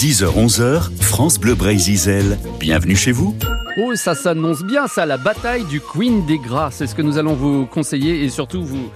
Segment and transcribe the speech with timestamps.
[0.00, 3.36] 10h-11h, France Bleu Brésil, bienvenue chez vous.
[3.76, 6.70] Oh, ça s'annonce bien, ça, la bataille du Queen des Gras.
[6.70, 8.88] C'est ce que nous allons vous conseiller et surtout vous,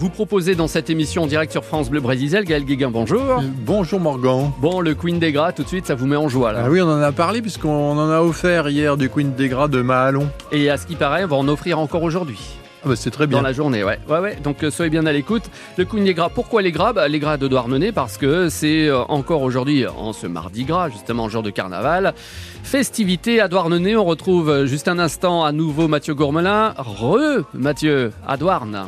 [0.00, 2.42] vous proposer dans cette émission en direct sur France Bleu Brésil.
[2.44, 3.40] Gaël Guéguin, bonjour.
[3.64, 4.50] Bonjour Morgan.
[4.60, 6.62] Bon, le Queen des Gras, tout de suite, ça vous met en joie là.
[6.64, 9.68] Ah oui, on en a parlé puisqu'on en a offert hier du Queen des Gras
[9.68, 10.28] de Mahalon.
[10.50, 12.58] Et à ce qui paraît, on va en offrir encore aujourd'hui.
[12.84, 13.38] Ah bah c'est très bien.
[13.38, 13.98] Dans la journée, ouais.
[14.08, 14.36] Ouais, ouais.
[14.42, 15.44] Donc euh, soyez bien à l'écoute.
[15.76, 16.92] Le Queen des Gras, pourquoi les Gras?
[16.92, 20.88] Bah, Les Gras de Douarnenez parce que c'est euh, encore aujourd'hui, en ce mardi gras,
[20.88, 22.14] justement, jour de carnaval.
[22.62, 23.96] Festivité à Douarnenez.
[23.96, 26.74] On retrouve euh, juste un instant à nouveau Mathieu Gourmelin.
[26.78, 28.86] Re, Mathieu, à Douarn.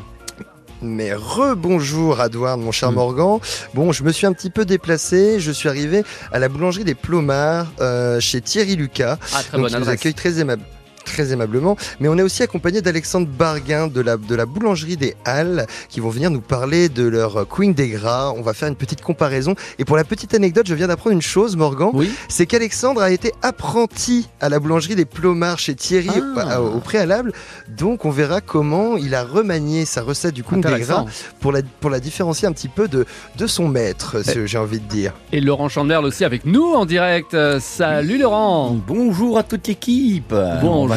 [0.83, 3.39] Mais rebonjour Adouard, mon cher Morgan.
[3.75, 5.39] Bon, je me suis un petit peu déplacé.
[5.39, 9.19] Je suis arrivé à la boulangerie des Plomards euh, chez Thierry Lucas.
[9.35, 10.63] Ah, très Donc, bonne nous accueille très aimable
[11.05, 15.15] très aimablement, mais on est aussi accompagné d'Alexandre Barguin de la, de la boulangerie des
[15.25, 18.33] Halles qui vont venir nous parler de leur Queen des Gras.
[18.37, 19.55] On va faire une petite comparaison.
[19.79, 22.11] Et pour la petite anecdote, je viens d'apprendre une chose, Morgan, Oui.
[22.29, 26.61] c'est qu'Alexandre a été apprenti à la boulangerie des Plomards chez Thierry Ah.
[26.63, 27.33] au, au préalable.
[27.69, 30.69] Donc on verra comment il a remanié sa recette du Queen des.
[30.81, 31.05] Gras
[31.41, 33.05] pour la, pour la différencier un petit peu de,
[33.37, 35.13] de son maître, ce- j'ai envie de dire.
[35.33, 37.35] Et Laurent Chandlerle aussi avec nous en direct.
[37.35, 38.77] Euh, Salut Laurent.
[38.87, 40.33] Bonjour à toute l'équipe.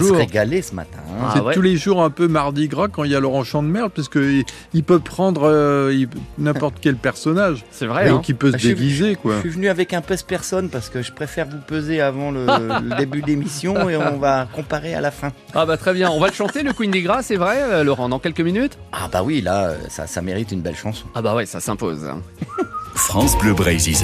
[0.04, 0.28] On va se Bonjour.
[0.28, 0.98] régaler ce matin.
[1.22, 1.54] Ah c'est ouais.
[1.54, 3.92] tous les jours un peu mardi gras quand il y a Laurent Champ de Merde
[3.96, 7.64] parce qu'il il peut prendre euh, il- n'importe quel personnage.
[7.72, 8.08] C'est vrai.
[8.08, 8.20] et hein.
[8.24, 9.36] qui peut se Je suis- déguiser quoi.
[9.36, 12.46] Je suis venu avec un pèse-personne parce que je préfère vous peser avant le,
[12.90, 15.32] le début d'émission et on va comparer à la fin.
[15.54, 16.10] Ah bah très bien.
[16.12, 18.78] On va le chanter le Queen des Gras, c'est vrai, euh, Laurent, dans quelques minutes?
[18.92, 21.06] Ah bah oui, là, euh, ça, ça mérite une belle chanson.
[21.16, 22.06] Ah bah ouais, ça s'impose.
[22.96, 23.96] France Bleu Brésil,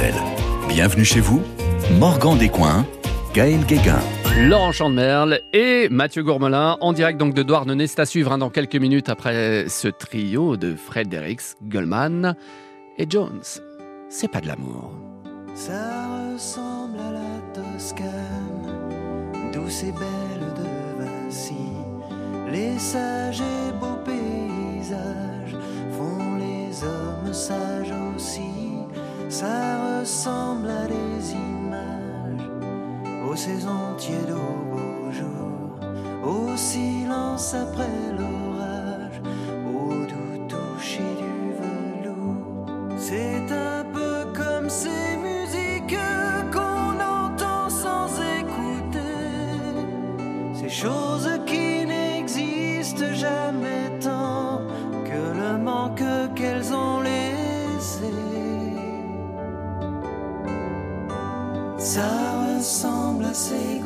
[0.67, 1.41] bienvenue chez vous.
[1.99, 2.85] Morgan Descoings,
[3.33, 3.99] Gaël Guéguin.
[4.41, 7.87] Laurent Chandemerle et Mathieu Gourmelin en direct donc de Douarnenez.
[7.87, 12.35] C'est à suivre hein, dans quelques minutes après ce trio de Fredericks, Goldman
[12.97, 13.43] et Jones.
[14.07, 14.93] C'est pas de l'amour.
[15.55, 21.53] Ça ressemble à la Toscane, douce et belle de Vinci.
[22.49, 25.57] Les sages et beaux paysages
[25.91, 28.41] font les hommes sages aussi.
[29.27, 31.35] Ça ressemble à des
[33.29, 35.79] aux saisons tièdes, aux beaux jours,
[36.23, 38.38] au silence après l'orage,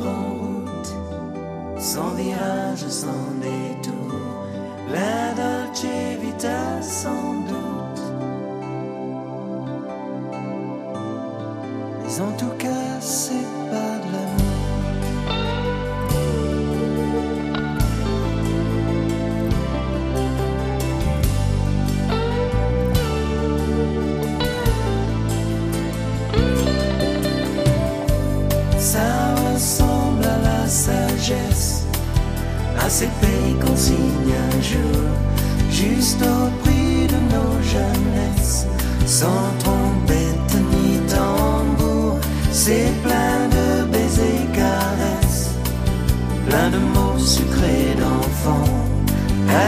[0.10, 0.96] routes,
[1.80, 3.94] sans virage, sans détour.
[39.20, 42.18] Sans trompette ni tambour.
[42.52, 45.50] C'est plein de baisers caresses,
[46.48, 48.74] plein de mots sucrés d'enfants,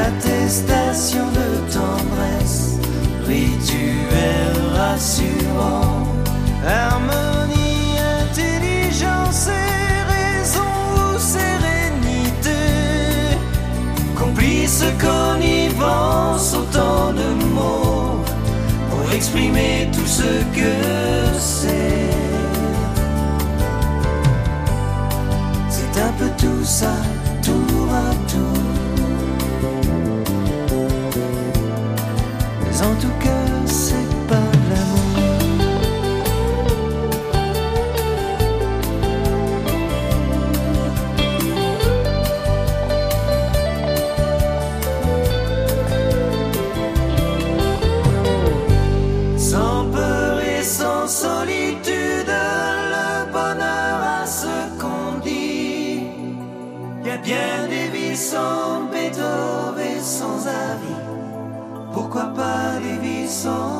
[0.03, 2.79] attestation de tendresse,
[3.27, 6.07] rituel rassurant,
[6.65, 7.44] harmonie,
[19.15, 22.09] exprimer tout ce que c'est.
[25.69, 26.93] C'est un peu tout ça,
[63.45, 63.74] des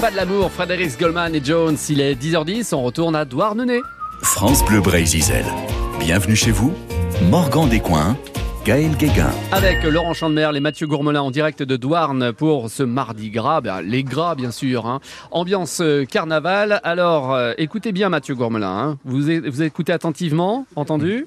[0.00, 1.76] pas de l'amour, Frédéric Goldman et Jones.
[1.88, 3.80] Il est 10h10, on retourne à Douarnenez.
[4.22, 5.24] France Bleu Brésil.
[5.98, 6.72] Bienvenue chez vous,
[7.30, 8.16] Morgan Descoings,
[8.64, 9.30] Gaël Guéguin.
[9.50, 13.80] Avec Laurent Chandemerle et Mathieu Gourmelin en direct de Douarn pour ce mardi gras, ben,
[13.82, 14.86] les gras bien sûr.
[14.86, 15.00] hein.
[15.32, 16.80] Ambiance euh, carnaval.
[16.84, 18.98] Alors euh, écoutez bien Mathieu Gourmelin, hein.
[19.04, 21.26] vous, vous écoutez attentivement, entendu?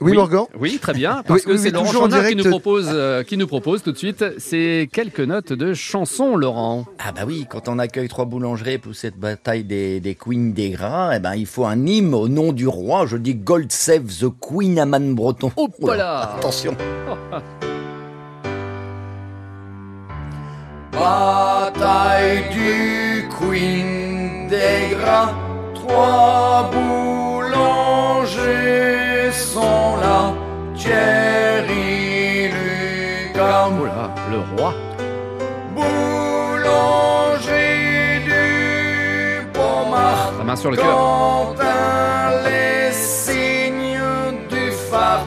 [0.00, 2.88] Oui, Morgan Oui, très bien, parce Oui, que oui, c'est Laurent Chandemerle qui nous propose,
[2.92, 6.86] euh, qui nous propose tout de suite ces quelques notes de chansons, Laurent.
[6.98, 10.70] Ah bah oui, quand on accueille trois boulangeries pour cette bataille des, des queens des
[10.70, 13.06] gras, eh ben il faut un hymne au nom du roi.
[13.06, 15.52] Je dis God save the Queen Aman Breton.
[15.56, 16.34] Oh, voilà.
[16.36, 16.74] Attention.
[20.92, 25.32] Bataille du Queen des gras,
[25.74, 27.11] trois boulangers
[40.52, 41.54] main sur le cœur.
[42.44, 43.98] Les signes
[44.50, 45.24] du phare,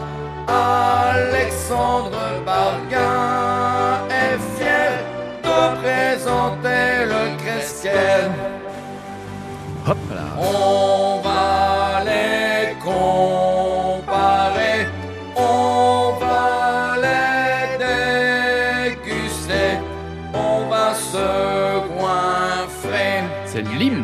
[0.48, 4.92] Alexandre Barguin est fier
[5.44, 8.22] de présenter le Cresquier.
[9.88, 10.28] Hop là.
[10.38, 14.80] On va les comparer,
[15.36, 17.78] on va les
[18.98, 19.70] déguster,
[20.34, 21.28] on va se
[21.94, 23.16] goinfrer.
[23.46, 23.95] C'est l'hymne.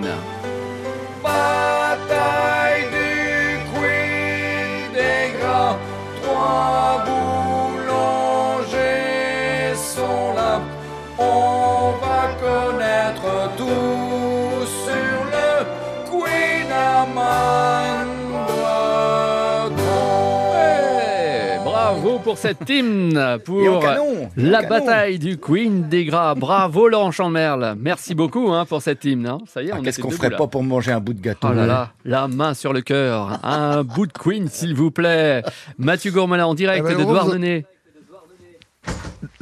[22.31, 24.29] Pour cet hymne, pour canon.
[24.37, 26.33] la bataille du Queen des Gras.
[26.33, 27.75] Bravo Laurent Chandemerle.
[27.77, 29.27] Merci beaucoup hein, pour cet hymne.
[29.27, 29.39] hein.
[29.47, 30.37] Ça y est, Ah, on Qu'est-ce qu'on ferait là.
[30.37, 33.37] pas pour manger un bout de gâteau Oh là là, la main sur le cœur.
[33.43, 35.43] Un bout de Queen, s'il vous plaît.
[35.77, 37.65] Mathieu Gourmelin en direct Ah bah, de Douarnenez.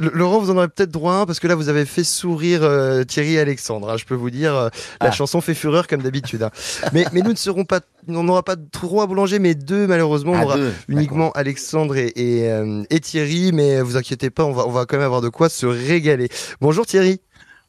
[0.00, 2.62] Laurent, vous en aurez peut-être droit à un parce que là, vous avez fait sourire
[2.62, 3.90] euh, Thierry et Alexandre.
[3.90, 4.68] hein, je peux vous dire, euh,
[5.00, 5.10] la Ah.
[5.12, 6.42] chanson fait fureur comme d'habitude.
[6.42, 6.50] hein.
[6.92, 10.32] mais, mais nous ne serons pas, on n'aura pas trois boulangers, mais deux malheureusement.
[10.32, 14.44] on Ah, aura deux, uniquement Alexandre et, et, euh, et Thierry, mais vous inquiétez pas,
[14.44, 16.28] on va, on va quand même avoir de quoi se régaler.
[16.60, 17.20] Bonjour Thierry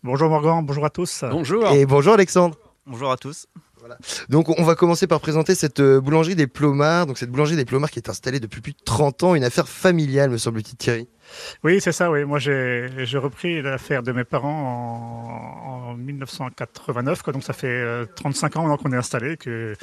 [0.04, 1.24] Bonjour Morgan, bonjour à tous.
[1.30, 1.68] Bonjour.
[1.72, 2.56] et bonjour Alexandre.
[2.88, 3.46] Bonjour à tous.
[4.30, 7.06] Donc on va commencer par présenter cette euh, boulangerie des Plomards.
[7.06, 9.68] Donc cette boulangerie des Plomards qui est installée depuis plus de 30 ans, une affaire
[9.68, 11.08] familiale me semble-t-il Thierry.
[11.64, 12.26] Oui, c'est ça, oui.
[12.26, 17.34] Moi, j'ai repris l'affaire de mes parents en, en 1989, quoi.
[17.34, 19.76] donc ça fait euh, 35 ans maintenant qu'on est installé, que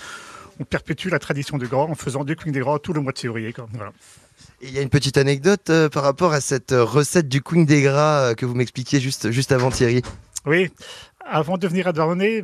[0.60, 3.12] on perpétue la tradition du gras en faisant du queen des gras tout le mois
[3.12, 3.52] de février.
[3.52, 3.68] Quoi.
[3.72, 3.92] Voilà.
[4.60, 7.42] Et il y a une petite anecdote euh, par rapport à cette euh, recette du
[7.42, 10.02] Queen des Gras euh, que vous m'expliquiez juste, juste avant Thierry.
[10.46, 10.70] Oui,
[11.24, 12.42] avant de venir à Douarnenez,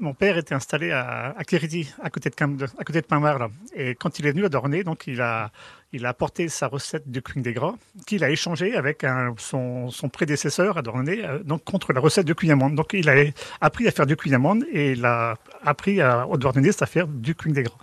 [0.00, 3.48] mon, père était installé à, à à côté de, à côté de Pinmar.
[3.74, 5.50] Et quand il est venu à Douarnenez, donc il a,
[5.92, 7.74] il a apporté sa recette du Queen des Gras,
[8.06, 9.04] qu'il a échangé avec
[9.38, 12.74] son, son prédécesseur à Douarnenez, euh, donc contre la recette de Queen Amande.
[12.74, 13.14] Donc il a
[13.60, 17.06] appris à faire du Queen Amande et il a appris à, au Douarnenez à faire
[17.08, 17.78] du Queen des Gras.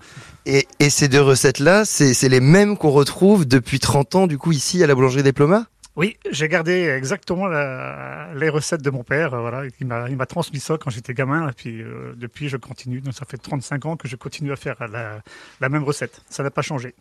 [0.46, 4.51] Et, et ces deux recettes-là, c'est les mêmes qu'on retrouve depuis 30 ans, du coup,
[4.51, 5.65] ici à la boulangerie des Plomards
[5.96, 9.36] Oui, j'ai gardé exactement la- les recettes de mon père.
[9.36, 12.50] euh, Voilà, il m'a, il m'a transmis ça quand j'étais gamin, et puis euh, depuis
[12.50, 13.00] je continue.
[13.02, 15.22] Donc ça fait 35 ans que je continue à faire la,
[15.62, 16.22] la même recette.
[16.30, 16.96] Ça n'a pas changé.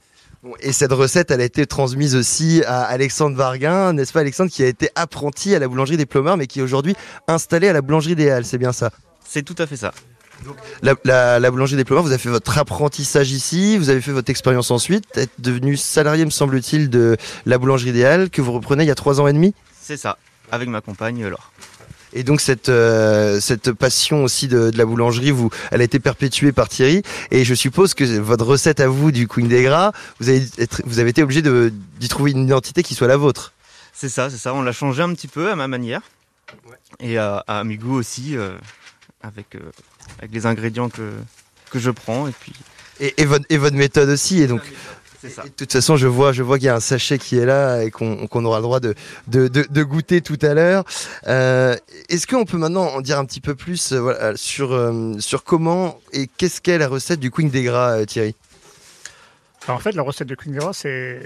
[0.60, 4.62] Et cette recette, elle a été transmise aussi à Alexandre Varguin, n'est-ce pas Alexandre, qui
[4.62, 6.94] a été apprenti à la boulangerie des Plomards, mais qui est aujourd'hui
[7.28, 8.90] installé à la boulangerie des Halles, c'est bien ça?
[9.24, 9.92] C'est tout à fait ça.
[10.82, 14.12] La, la, la boulangerie des Plomards, vous avez fait votre apprentissage ici, vous avez fait
[14.12, 18.84] votre expérience ensuite, êtes devenu salarié, me semble-t-il, de la boulangerie idéale que vous reprenez
[18.84, 19.54] il y a trois ans et demi.
[19.80, 20.18] C'est ça,
[20.50, 21.52] avec ma compagne Laure.
[22.14, 25.98] Et donc cette euh, cette passion aussi de, de la boulangerie, vous, elle a été
[25.98, 27.02] perpétuée par Thierry.
[27.30, 30.82] Et je suppose que votre recette à vous du Queen des Gras, vous avez être-
[30.84, 33.54] vous avez été obligé de d'y trouver une identité qui soit la vôtre.
[33.94, 34.52] C'est ça, c'est ça.
[34.52, 36.02] On l'a changé un petit peu à ma manière.
[37.00, 38.50] Et à, à mes goûts aussi, euh,
[39.22, 39.60] avec, euh,
[40.18, 41.12] avec les ingrédients que,
[41.70, 42.28] que je prends.
[42.28, 42.52] Et puis,
[43.00, 44.42] Et, et votre et votre méthode aussi.
[44.42, 44.60] Et donc
[45.20, 45.42] c'est ça.
[45.44, 47.46] Et de toute façon, je vois, je vois qu'il y a un sachet qui est
[47.46, 48.94] là et qu'on qu'on aura le droit de,
[49.28, 50.84] de, de, de goûter tout à l'heure.
[51.26, 51.74] Euh,
[52.08, 55.42] Est-ce qu'on peut maintenant en dire un petit peu plus euh, voilà, sur, euh, sur
[55.42, 58.34] comment et qu'est-ce qu'est la recette du Queen des Gras, Thierry?
[59.68, 61.20] En fait, la recette de Gras, c'est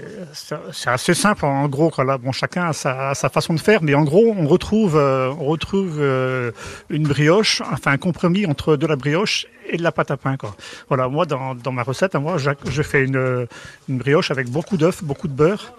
[0.85, 1.45] assez simple.
[1.45, 2.03] En gros, quoi.
[2.03, 5.33] Là, bon, chacun a sa, façon de faire, mais en gros, on retrouve, euh,
[5.73, 6.51] euh,
[6.89, 10.35] une brioche, enfin un compromis entre de la brioche et de la pâte à pain.
[10.87, 13.47] Voilà, moi, dans, ma recette, à moi, je, je fais une,
[13.89, 15.73] une brioche avec beaucoup d'œufs, beaucoup de beurre,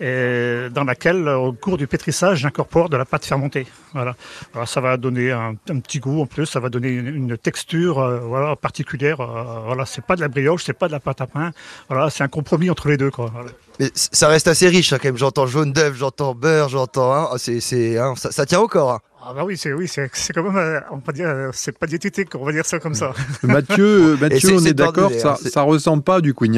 [0.00, 3.66] et dans laquelle, au cours du pétrissage, j'incorpore de la pâte fermentée.
[3.92, 4.14] Voilà.
[4.54, 7.38] Alors, ça va donner un, un petit goût en plus, ça va donner une, une
[7.38, 9.20] texture euh, voilà, particulière.
[9.20, 11.52] euh, voilà, c'est pas de la brioche, c'est pas de la pâte à pain.
[11.88, 13.10] Voilà, c'est un compromis entre les deux.
[13.10, 13.30] Quoi.
[13.32, 13.50] Voilà.
[13.80, 15.16] Mais ça reste assez riche hein, quand même.
[15.18, 17.12] J'entends jaune d'œuf, j'entends beurre, j'entends.
[17.14, 18.92] Hein, c'est, c'est, hein, ça, ça tient au corps.
[18.92, 19.00] hein.
[19.24, 21.78] Ah bah oui, c'est oui, c'est c'est quand même, euh, on va dire, euh, c'est
[21.78, 23.12] pas diététique, on va dire ça comme ça.
[23.44, 26.52] Mathieu, euh, Mathieu c'est- on c'est est d'accord, ça, ça ressemble pas à du Queen.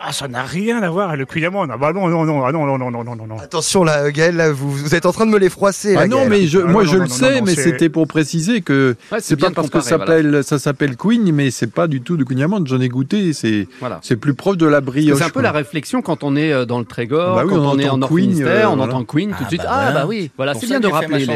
[0.00, 1.66] Ah, ça n'a rien à voir avec le cuillamon.
[1.70, 3.38] Ah bah non, non, non, ah non, non, non, non, non, non.
[3.38, 5.96] Attention là, Gaël, là, vous, vous êtes en train de me les froisser.
[5.96, 6.30] Ah là, non, Gaël.
[6.30, 8.60] mais je, Ah moi non, je non, le non, sais, non, mais c'était pour préciser
[8.60, 10.12] que Ouais, c'est pas de parce que ça voilà.
[10.16, 12.66] s'appelle ça s'appelle Queen, mais c'est pas du tout du Queen Yaman.
[12.66, 13.98] J'en ai goûté, c'est Voilà.
[14.02, 15.18] c'est plus proche de la brioche.
[15.18, 15.42] C'est un peu quoi.
[15.42, 17.88] la réflexion quand on est euh, dans le Trégor, Bah oui, quand on on, est
[17.88, 18.94] en Queen, euh, on voilà.
[18.94, 19.62] entend Queen tout de Ah suite.
[19.62, 20.00] bah ah voilà.
[20.00, 21.26] bah oui, voilà, c'est bien de rappeler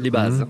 [0.00, 0.46] les, bases.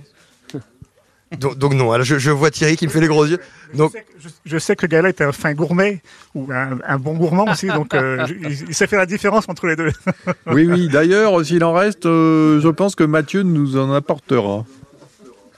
[1.38, 3.38] Donc, donc non, alors je, je vois Thierry qui me fait les gros yeux.
[3.74, 6.02] Donc Je sais que- Je, je sais que Gaël est un fin gourmet
[6.34, 9.66] ou un, un bon gourmand aussi, donc euh, il, il sait faire la différence entre
[9.66, 9.90] les deux.
[10.46, 10.88] Oui, oui.
[10.88, 14.64] D'ailleurs, s'il en reste, euh, je pense que Mathieu nous en apportera.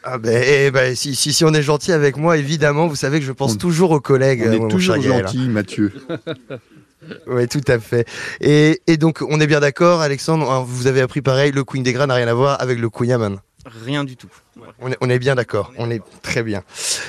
[0.04, 3.18] ah ben, eh ben, si, si, si on est gentil avec moi, évidemment, vous savez
[3.20, 4.42] que je pense On- toujours aux collègues.
[4.46, 5.92] On euh, est mon toujours gentil, Mathieu.
[7.26, 8.06] Oui, tout à fait.
[8.40, 11.82] Et, et donc, on est bien d'accord, Alexandre, hein, vous avez appris pareil, le Queen
[11.82, 13.40] des Gras n'a rien à voir avec le Queen Yaman.
[13.66, 14.28] Rien du tout.
[14.80, 16.62] On est, on est bien d'accord, on est très bien.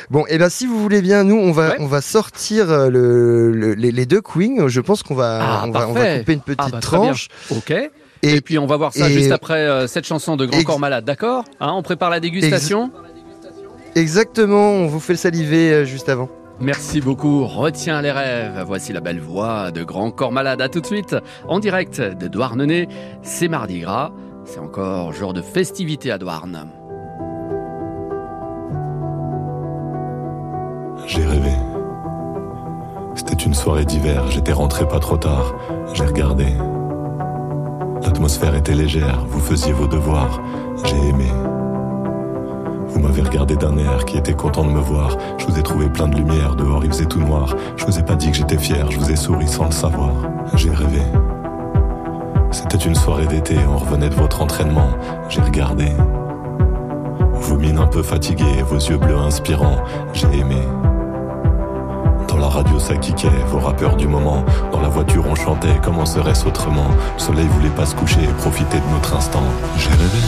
[0.09, 1.75] Bon, et ben si vous voulez bien, nous, on va, Ouais.
[1.79, 4.67] on va sortir euh, le, le- les, les deux Queens.
[4.67, 6.79] Je pense qu'on va, Ah, on va, on va couper une petite Ah, bah, bien.
[6.79, 7.27] tranche.
[7.51, 7.71] Ok.
[7.71, 7.91] Et,
[8.23, 10.65] Et, puis on va voir ça et- juste après euh, cette chanson de Grand Ex-
[10.65, 11.43] Corps Malade, d'accord?
[11.59, 12.89] Hein, On prépare la dégustation?
[13.95, 16.29] Exactement, on vous fait le saliver euh, juste avant.
[16.59, 18.63] Merci beaucoup, retiens les rêves.
[18.65, 20.61] Voici la belle voix de Grand Corps Malade.
[20.61, 21.15] À tout de suite,
[21.47, 22.87] en direct de Douarnenez.
[23.23, 24.11] C'est Mardi Gras.
[24.45, 26.67] C'est encore jour de festivité à Douarn.
[31.07, 31.51] J'ai rêvé.
[33.15, 35.55] C'était une soirée d'hiver, j'étais rentré pas trop tard.
[35.93, 36.45] J'ai regardé.
[38.03, 40.41] L'atmosphère était légère, vous faisiez vos devoirs.
[40.85, 41.29] J'ai aimé.
[42.87, 45.17] Vous m'avez regardé d'un air qui était content de me voir.
[45.39, 47.55] Je vous ai trouvé plein de lumière, dehors il faisait tout noir.
[47.77, 50.11] Je vous ai pas dit que j'étais fier, je vous ai souri sans le savoir.
[50.53, 51.01] J'ai rêvé.
[52.51, 54.89] C'était une soirée d'été, on revenait de votre entraînement.
[55.29, 55.87] J'ai regardé.
[57.33, 59.77] Vos mines un peu fatiguées, vos yeux bleus inspirants.
[60.13, 60.61] J'ai aimé.
[62.27, 64.43] Dans la radio ça kickait, vos rappeurs du moment.
[64.71, 66.87] Dans la voiture on chantait, comment serait-ce autrement?
[67.15, 69.43] Le soleil voulait pas se coucher, profiter de notre instant.
[69.77, 70.23] J'ai rêvé.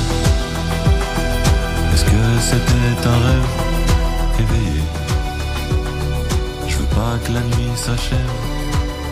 [1.94, 3.48] Est-ce que c'était un rêve?
[4.40, 4.82] Éveillé
[6.68, 8.18] Je veux pas que la nuit s'achève,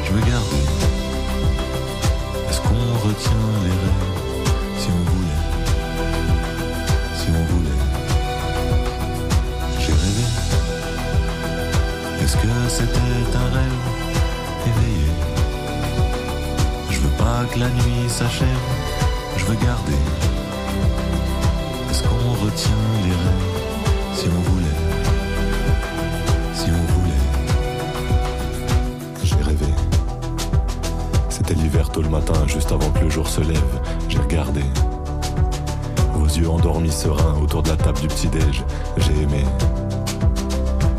[0.05, 1.04] je veux garder.
[2.65, 4.13] Est-ce qu'on retient les rêves
[4.79, 5.41] si on voulait
[7.15, 7.81] Si on voulait.
[9.79, 10.25] J'ai rêvé.
[12.23, 13.81] Est-ce que c'était un rêve
[14.65, 15.11] éveillé?
[16.89, 18.47] Je veux pas que la nuit s'achève,
[19.37, 20.01] je veux garder.
[21.91, 24.64] Est-ce qu'on retient les rêves si on voulait?
[31.83, 33.79] Tôt le matin, juste avant que le jour se lève.
[34.09, 34.61] J'ai regardé.
[36.13, 38.65] Vos yeux endormis sereins autour de la table du petit-déj.
[38.97, 39.45] J'ai aimé.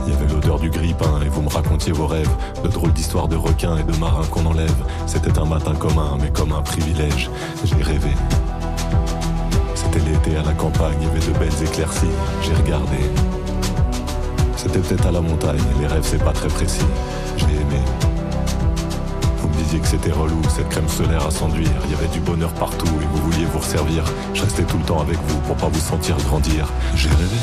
[0.06, 3.28] Il y avait l'odeur du grille-pain et vous me racontiez vos rêves, de drôles d'histoires
[3.28, 4.74] de requins et de marins qu'on enlève.
[5.06, 7.28] C'était un matin commun, mais comme un privilège.
[7.64, 8.14] J'ai rêvé.
[9.74, 12.06] C'était l'été à la campagne, il y avait de belles éclaircies.
[12.42, 12.96] J'ai regardé.
[14.56, 16.86] C'était peut-être à la montagne, les rêves c'est pas très précis.
[19.66, 21.68] Disiez que c'était relou, cette crème solaire à s'enduire.
[21.86, 24.04] Il y avait du bonheur partout et vous vouliez vous resservir.
[24.32, 26.66] Je restais tout le temps avec vous pour pas vous sentir grandir.
[26.94, 27.36] J'ai rêvé.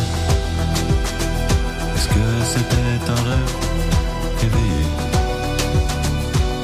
[1.96, 3.56] Est-ce que c'était un rêve
[4.42, 4.86] éveillé?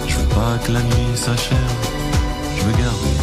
[0.08, 1.58] Je veux pas que la nuit s'achève,
[2.58, 3.18] je veux garder.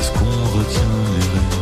[0.00, 1.57] Est-ce qu'on retient les rêves?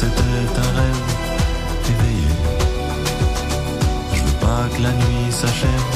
[0.00, 0.22] C'était
[0.56, 1.02] un rêve
[1.90, 2.30] éveillé
[4.14, 5.86] Je veux pas que la nuit s'achève,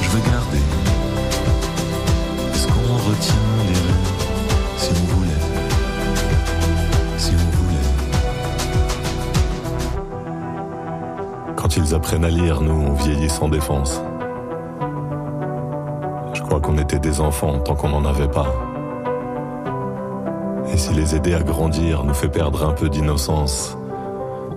[0.00, 0.64] je veux garder.
[2.52, 4.14] Est-ce qu'on retient les rêves
[4.76, 5.44] si on voulait
[7.18, 7.90] Si on voulait
[11.56, 14.00] Quand ils apprennent à lire, nous, on vieillit sans défense.
[16.34, 18.71] Je crois qu'on était des enfants tant qu'on n'en avait pas.
[20.82, 23.76] Si les aider à grandir nous fait perdre un peu d'innocence,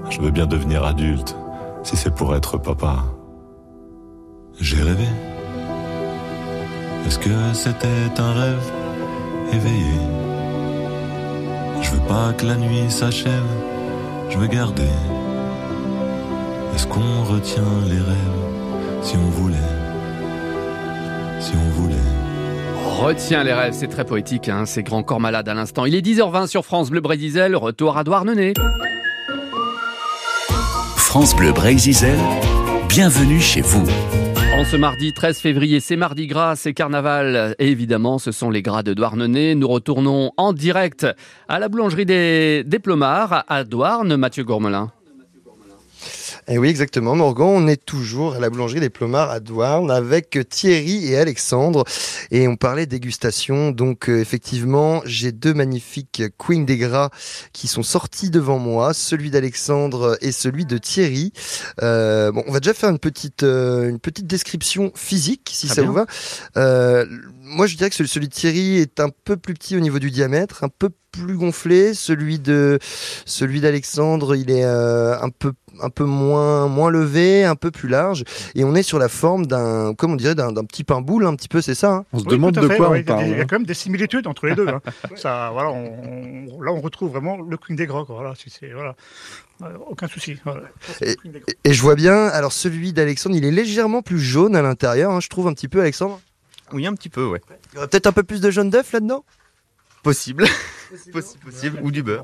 [0.10, 1.38] je veux bien devenir adulte
[1.84, 2.96] si c'est pour être papa.
[4.60, 5.05] J'ai rêvé.
[7.05, 8.72] Est-ce que c'était un rêve
[9.53, 10.00] éveillé?
[11.84, 13.51] Je veux pas que la nuit s'achève,
[14.32, 14.96] je veux garder.
[16.74, 18.41] Est-ce qu'on retient les rêves
[19.03, 19.72] si on voulait
[21.39, 22.14] Si on voulait?
[22.86, 25.86] Retiens les rêves, c'est très poétique, hein, c'est Grand Corps Malade à l'instant.
[25.86, 28.54] Il est 10h20 sur France Bleu Brésil, retour à Douarnenez.
[30.96, 31.96] France Bleu Brésil,
[32.88, 33.88] bienvenue chez vous.
[34.56, 38.62] En ce mardi 13 février, c'est Mardi Gras, c'est Carnaval, et évidemment, ce sont les
[38.62, 39.56] gras de Douarnenez.
[39.56, 41.08] Nous retournons en direct
[41.50, 44.92] à la boulangerie des, des Plomards, à Douarn, Mathieu Gourmelin.
[46.48, 47.48] Et oui, exactement, Morgan.
[47.48, 51.84] On est toujours à la boulangerie des Plomards à Douarn avec Thierry et Alexandre.
[52.30, 53.72] Et on parlait dégustation.
[53.72, 57.10] Donc, euh, effectivement, j'ai deux magnifiques Queen des Gras
[57.52, 58.94] qui sont sortis devant moi.
[58.94, 61.34] Celui d'Alexandre et celui de Thierry.
[61.82, 65.78] Euh, bon, on va déjà faire une petite, euh, une petite description physique, si Très
[65.78, 65.90] ça bien.
[65.90, 66.06] vous va.
[66.58, 67.06] Euh,
[67.42, 69.98] moi, je dirais que celui, celui de Thierry est un peu plus petit au niveau
[69.98, 71.94] du diamètre, un peu plus gonflé.
[71.94, 72.80] Celui de,
[73.25, 77.89] celui d'Alexandre, il est euh, un peu un peu moins moins levé, un peu plus
[77.89, 78.24] large,
[78.56, 81.36] et on est sur la forme d'un, comme on dirait, d'un petit pain boule, un
[81.36, 81.91] petit peu, c'est ça.
[81.91, 82.06] hein?
[82.13, 83.26] On se Oui, demande de fait, quoi ouais, on il y a des- parle.
[83.28, 83.45] Il y a hein.
[83.50, 84.67] quand même des similitudes entre les deux.
[84.67, 84.82] hein.
[85.15, 88.06] Ça, voilà, on- on- là, on retrouve vraiment le Queen des quoi.
[88.08, 88.95] Voilà, c'est- voilà.
[89.63, 90.38] Euh, aucun souci.
[90.43, 90.62] voilà.
[91.63, 95.19] Et je vois bien, alors celui d'Alexandre, il est légèrement plus jaune à l'intérieur, hein,
[95.21, 96.19] je trouve un petit peu, Alexandre?
[96.73, 97.41] Oui, un petit peu, ouais.
[97.71, 99.23] Il y aurait peut-être un peu plus de jaune d'œuf là-dedans?
[100.06, 100.46] Possible.
[101.12, 101.80] possible, possible.
[101.84, 102.24] Ou du beurre.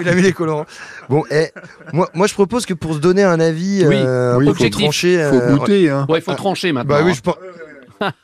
[0.00, 0.66] Il a mis les colorants.
[1.08, 1.50] Bon, et
[1.92, 4.82] moi, moi, je propose que pour se donner un avis, Oui, euh, oui, faut objectif.
[4.82, 5.28] trancher.
[5.30, 5.90] Faut euh, goûter.
[5.90, 6.06] Hein.
[6.08, 6.96] Ouais, il faut trancher maintenant.
[6.96, 7.14] Bah oui, hein.
[7.14, 7.36] je pense.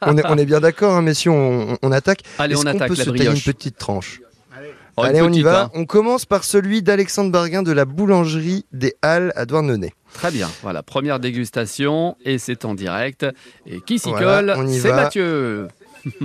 [0.03, 2.23] on, est, on est bien d'accord, hein, messieurs, on, on attaque.
[2.39, 4.21] Allez, Est-ce on qu'on attaque peut la se tailler une petite tranche
[4.97, 5.63] Oh, une Allez, on y petite, va.
[5.65, 5.71] hein.
[5.75, 9.95] On commence par celui d'Alexandre Barguin de la boulangerie des Halles à Douarnenez.
[10.15, 10.49] Très bien.
[10.63, 13.25] Voilà, première dégustation et c'est en direct.
[13.67, 14.97] Et qui s'y Voilà, colle on y C'est va.
[15.05, 15.69] Mathieu.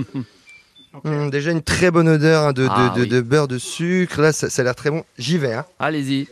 [1.04, 3.08] Hum, déjà une très bonne odeur hein, de, Ah de- oui.
[3.08, 4.20] de beurre de sucre.
[4.20, 5.04] Là, ça, ça a l'air très bon.
[5.18, 5.52] J'y vais.
[5.54, 5.64] Hein.
[5.78, 6.28] Allez-y.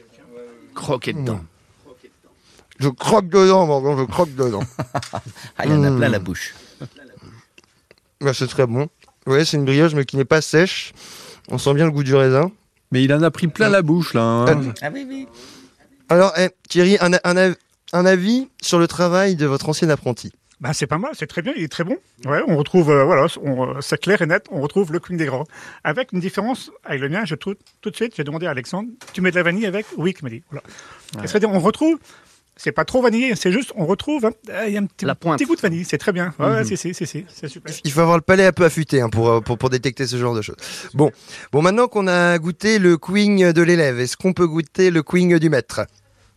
[0.75, 1.45] Croquez dedans.
[2.81, 4.63] Je croque dedans, Morgan, je croque dedans.
[5.59, 5.97] Ah, il y en a Mmh.
[5.99, 6.55] plein la bouche.
[8.21, 8.89] Bah, c'est très bon.
[9.27, 10.93] Ouais, c'est une brioche, mais qui n'est pas sèche.
[11.49, 12.51] On sent bien le goût du raisin.
[12.91, 14.23] Mais il en a pris plein la bouche là.
[14.23, 14.73] hein.
[14.83, 15.29] Ah oui, oui.
[16.09, 17.57] Alors, eh, Thierry, un, un av-
[17.93, 20.33] un avis sur le travail de votre ancien apprenti?
[20.61, 21.97] Bah, c'est pas mal, c'est très bien, il est très bon.
[22.25, 25.17] Ouais, on retrouve, euh, voilà, on, euh, c'est clair et net, on retrouve le Queen
[25.17, 25.45] des Gras.
[25.83, 28.89] Avec une différence, avec le mien, je trouve, tout de suite, j'ai demandé à Alexandre,
[29.13, 30.43] tu mets de la vanille avec Oui, il m'a dit.
[30.51, 30.65] Voilà.
[31.23, 31.99] Et C'est-à-dire, on retrouve,
[32.57, 34.31] c'est pas trop vanillé, c'est juste, on retrouve, hein,
[34.69, 35.39] il y a un petit, La pointe.
[35.39, 36.33] petit goût de vanille, c'est très bien.
[36.39, 36.77] Ouais, ouais, Mhm.
[36.77, 37.75] si, si, si, c'est super.
[37.83, 40.17] Il faut avoir le palais un peu affûté hein, pour, euh, pour, pour détecter ce
[40.17, 40.57] genre de choses.
[40.95, 41.11] Bon,
[41.51, 45.37] bon maintenant qu'on a goûté le queen de l'élève, est-ce qu'on peut goûter le queen
[45.39, 45.81] du maître?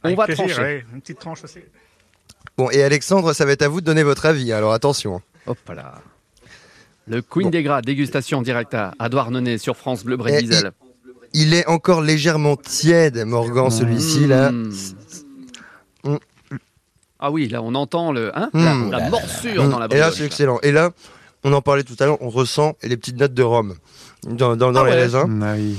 [0.04, 0.62] On va plaisir, trancher.
[0.62, 1.60] ouais, une petite tranche aussi.
[2.58, 5.22] Bon, et Alexandre, ça va être à vous de donner votre avis, alors attention.
[5.48, 5.96] Hop là.
[7.08, 7.50] Le Queen Bon.
[7.52, 10.72] des Gras, dégustation en direct à, à Douarnenez sur France Bleu Brésil.
[11.34, 14.52] Il est encore légèrement tiède, Morgan, celui-ci, là.
[14.52, 14.72] Mmh.
[16.04, 16.18] Mmh.
[17.20, 18.92] Ah oui, là on entend le, hein, Mmh.
[18.92, 20.14] la, la morsure dans la Et là, brioche.
[20.20, 20.60] c'est excellent.
[20.64, 20.92] Et là,
[21.44, 23.76] on en parlait tout à l'heure, on ressent les petites notes de rhum
[24.28, 25.02] dans, dans, dans Ah les ouais.
[25.02, 25.42] raisins.
[25.44, 25.76] Ah oui.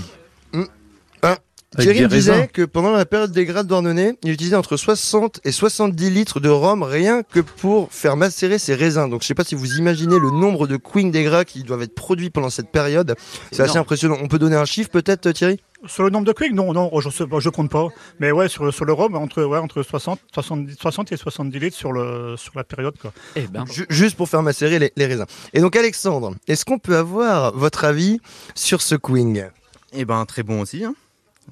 [1.78, 2.46] Thierry me disait raisins.
[2.50, 6.48] que pendant la période des grades douarnenez, il utilisait entre 60 et 70 litres de
[6.48, 9.08] rhum rien que pour faire macérer ses raisins.
[9.10, 11.82] Donc je sais pas si vous imaginez le nombre de queen des gras qui doivent
[11.82, 13.14] être produits pendant cette période.
[13.52, 14.16] C'est assez impressionnant.
[14.22, 15.60] On peut donner un chiffre peut-être Thierry?
[15.86, 17.86] Sur le nombre de Queen, non, non, je pas, je compte pas.
[18.18, 21.76] Mais ouais, sur, sur le rhum, entre, ouais, entre 60, 70, 60 et 70 litres
[21.76, 23.12] sur, le, sur la période, quoi.
[23.36, 25.26] Eh ben, Ju- Juste pour faire macérer les, les raisins.
[25.52, 28.20] Et donc Alexandre, est-ce qu'on peut avoir votre avis
[28.56, 29.50] sur ce queen
[29.92, 30.82] Et ben, très bon aussi.
[30.84, 30.96] hein.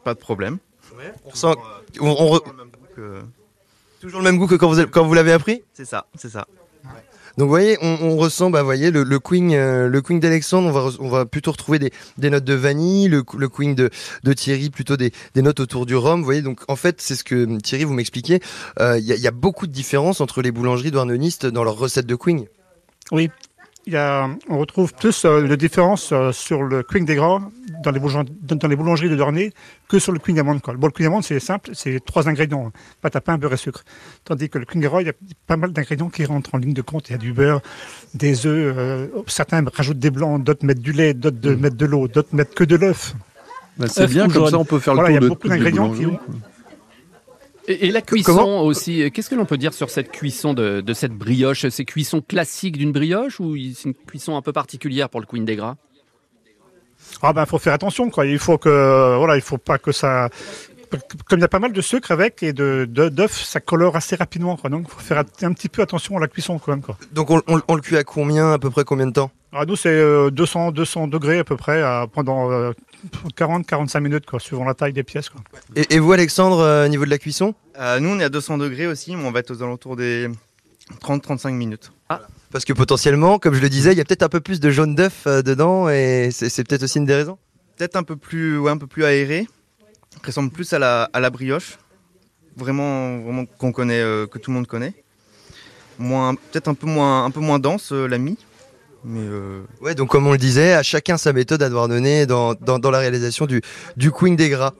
[0.04, 0.59] Pas de problème.
[1.24, 1.46] On sent
[2.00, 2.40] on- on re-
[2.94, 3.20] Que-
[4.00, 5.62] toujours le même goût que quand vous, avez- quand vous l'avez appris?
[5.74, 6.46] C'est ça, c'est ça.
[7.37, 10.18] Donc vous voyez, on, on ressent, bah, vous voyez, le, le Queen, euh, le Queen
[10.20, 13.48] d'Alexandre, on va, re- on va plutôt retrouver des, des notes de vanille, le, le
[13.50, 13.90] Queen de,
[14.24, 16.20] de Thierry, plutôt des, des notes autour du rhum.
[16.20, 18.40] Vous voyez, donc en fait, c'est ce que hum, Thierry vous m'expliquez.
[18.80, 21.62] euh, Il y, a, il y a beaucoup de différences entre les boulangeries douarneniste dans
[21.62, 22.46] leurs recettes de Queen.
[23.12, 23.28] Oui,
[23.87, 27.40] il y a, on retrouve plus euh, de différence euh, sur le Queen des Gras
[27.85, 29.53] dans les, boulangeries, dans dans les boulangeries de Dornay
[29.88, 30.61] que sur le Queen d'amande.
[30.61, 30.75] quoi.
[30.75, 32.72] Bon, le Queen d'amande, c'est simple, c'est trois ingrédients, hein.
[33.01, 33.85] pâte à pain, beurre et sucre.
[34.25, 35.14] Tandis que le Queen des Gras, il y a
[35.46, 37.09] pas mal d'ingrédients qui rentrent en ligne de compte.
[37.09, 37.61] Il y a du beurre,
[38.14, 41.87] des œufs, euh, certains rajoutent des blancs, d'autres mettent du lait, d'autres de- mettent de
[41.87, 43.14] l'eau, d'autres mettent que de l'œuf.
[43.79, 44.51] Bah, c'est bien, comme jaune.
[44.51, 46.07] ça on peut faire Voilà, le il y a beaucoup d'ingrédients qui.
[47.68, 50.55] Et, et la cuisson Comment aussi, euh, qu'est-ce que l'on peut dire sur cette cuisson
[50.55, 51.68] de, de cette brioche?
[51.68, 55.44] C'est cuisson classique d'une brioche ou c'est une cuisson un peu particulière pour le Queen
[55.44, 55.76] des Gras?
[57.22, 58.26] Ah ben, faut faire attention, quoi.
[58.26, 60.29] Il faut que, voilà, il faut pas que ça,
[61.29, 64.16] comme il y a pas mal de sucre avec et de d'œufs, ça colore assez
[64.16, 64.70] rapidement, quoi.
[64.70, 66.96] Donc, faut faire un petit peu attention à la cuisson, quand même, quoi.
[67.12, 69.31] Donc on, on- on le cuit à combien, à peu près combien de temps?
[69.53, 72.51] Ah, nous, c'est euh, 200, 200 degrés à peu près euh, pendant
[73.37, 75.40] 40-45 minutes, quoi, suivant la taille des pièces, quoi.
[75.75, 77.55] et, et vous, Alexandre, euh, au niveau de la cuisson?
[77.79, 80.29] Euh, nous, on est à 200 degrés aussi, mais on va être aux alentours des
[81.01, 81.92] 30-35 minutes.
[82.53, 84.70] Parce que potentiellement, comme je le disais, il y a peut-être un peu plus de
[84.70, 87.38] jaune d'œuf euh, dedans et c'est peut-être aussi une des raisons?
[87.77, 89.46] Peut-être un peu plus, ouais, un peu plus aéré,
[90.24, 91.79] ressemble plus à la, brioche,
[92.57, 94.94] vraiment, vraiment qu'on connaît, euh, que tout le monde connaît.
[95.98, 98.38] Peut-être un peu moins, un peu moins dense euh, la mie,
[99.04, 102.54] mais euh, Ouais, donc comme on le disait, à chacun sa méthode à Douarnenez dans,
[102.54, 103.62] dans, dans la réalisation du,
[103.96, 104.72] du Queen des Gras.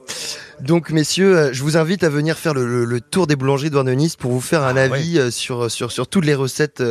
[0.59, 3.69] Donc messieurs, euh, je vous invite à venir faire le, le- le tour des boulangeries
[3.69, 6.81] douarnenistes pour vous faire un avis euh, sur, sur, sur toutes les recettes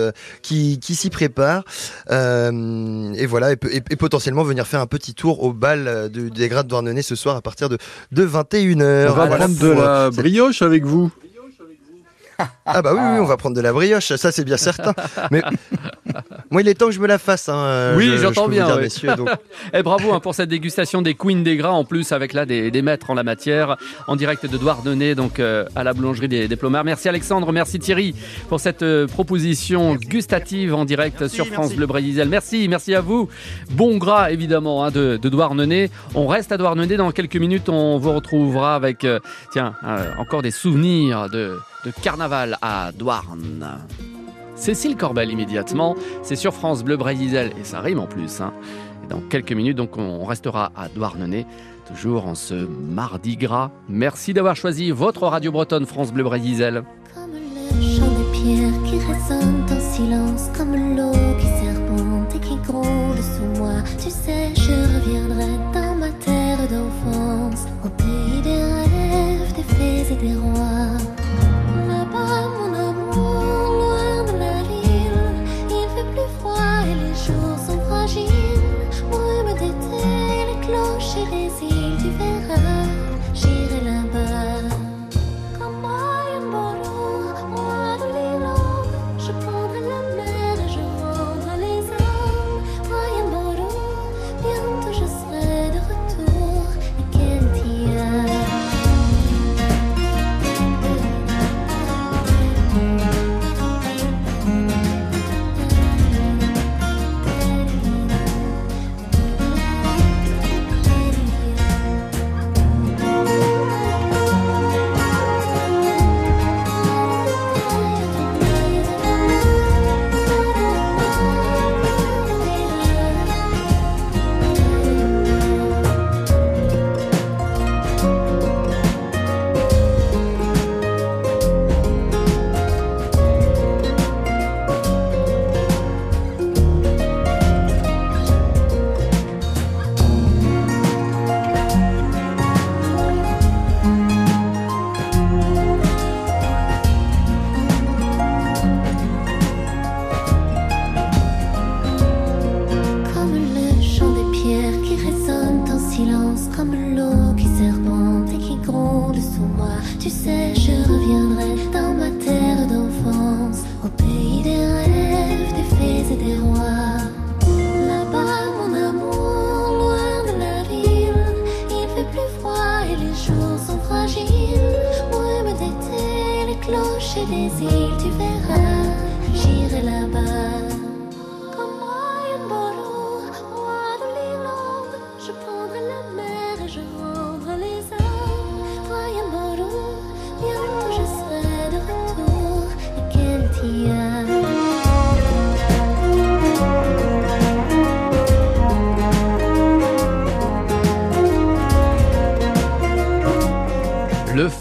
[0.40, 1.64] qui, qui s'y préparent.
[2.10, 6.10] Euh, et voilà, et, pe- et- et potentiellement venir faire un petit tour au bal
[6.10, 7.76] de- des Gras de Douarnenez ce soir à partir de,
[8.12, 9.08] de 21h.
[9.10, 11.10] On va prendre de la brioche avec vous.
[12.66, 14.92] Ah bah oui, oui, on va prendre de la brioche, ça c'est bien certain.
[15.30, 15.42] Mais
[16.50, 17.48] moi, il est temps que je me la fasse.
[17.48, 18.82] Hein, Oui, je- je j'entends bien, dire, oui.
[18.82, 19.14] messieurs.
[19.16, 19.28] Donc,
[19.72, 22.70] Et bravo hein, pour cette dégustation des Queen des Gras, en plus avec là des,
[22.70, 26.48] des maîtres en la matière, en direct de Douarnenez, donc euh, à la boulangerie des,
[26.48, 26.84] des Plomards.
[26.84, 28.14] Merci Alexandre, merci Thierry
[28.48, 32.26] pour cette euh, proposition gustative en direct sur France Bleu Brésil.
[32.28, 33.28] Merci, merci à vous.
[33.70, 35.90] Bon gras évidemment hein, de, de Douarnenez.
[36.14, 39.20] On reste à Douarnenez dans quelques minutes, on vous retrouvera avec euh,
[39.52, 43.64] tiens euh, encore des souvenirs de, de carnaval à Douarn.
[44.56, 48.40] Cécile Corbel immédiatement, c'est sur France Bleu Brésil et ça rime en plus.
[48.40, 48.52] hein.
[49.08, 51.46] Dans quelques minutes, donc, on restera à Douarnenez,
[51.86, 53.70] toujours en ce mardi gras.
[53.88, 56.82] Merci d'avoir choisi votre radio bretonne France Bleu Brésil.
[60.56, 60.65] Comme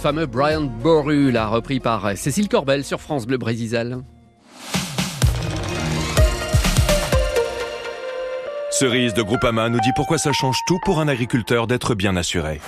[0.06, 3.98] fameux Brian Boru, là, repris par Cécile Corbel sur France Bleu Brésil.
[8.70, 12.62] Cerise de Groupama nous dit pourquoi ça change tout pour un agriculteur d'être bien assuré.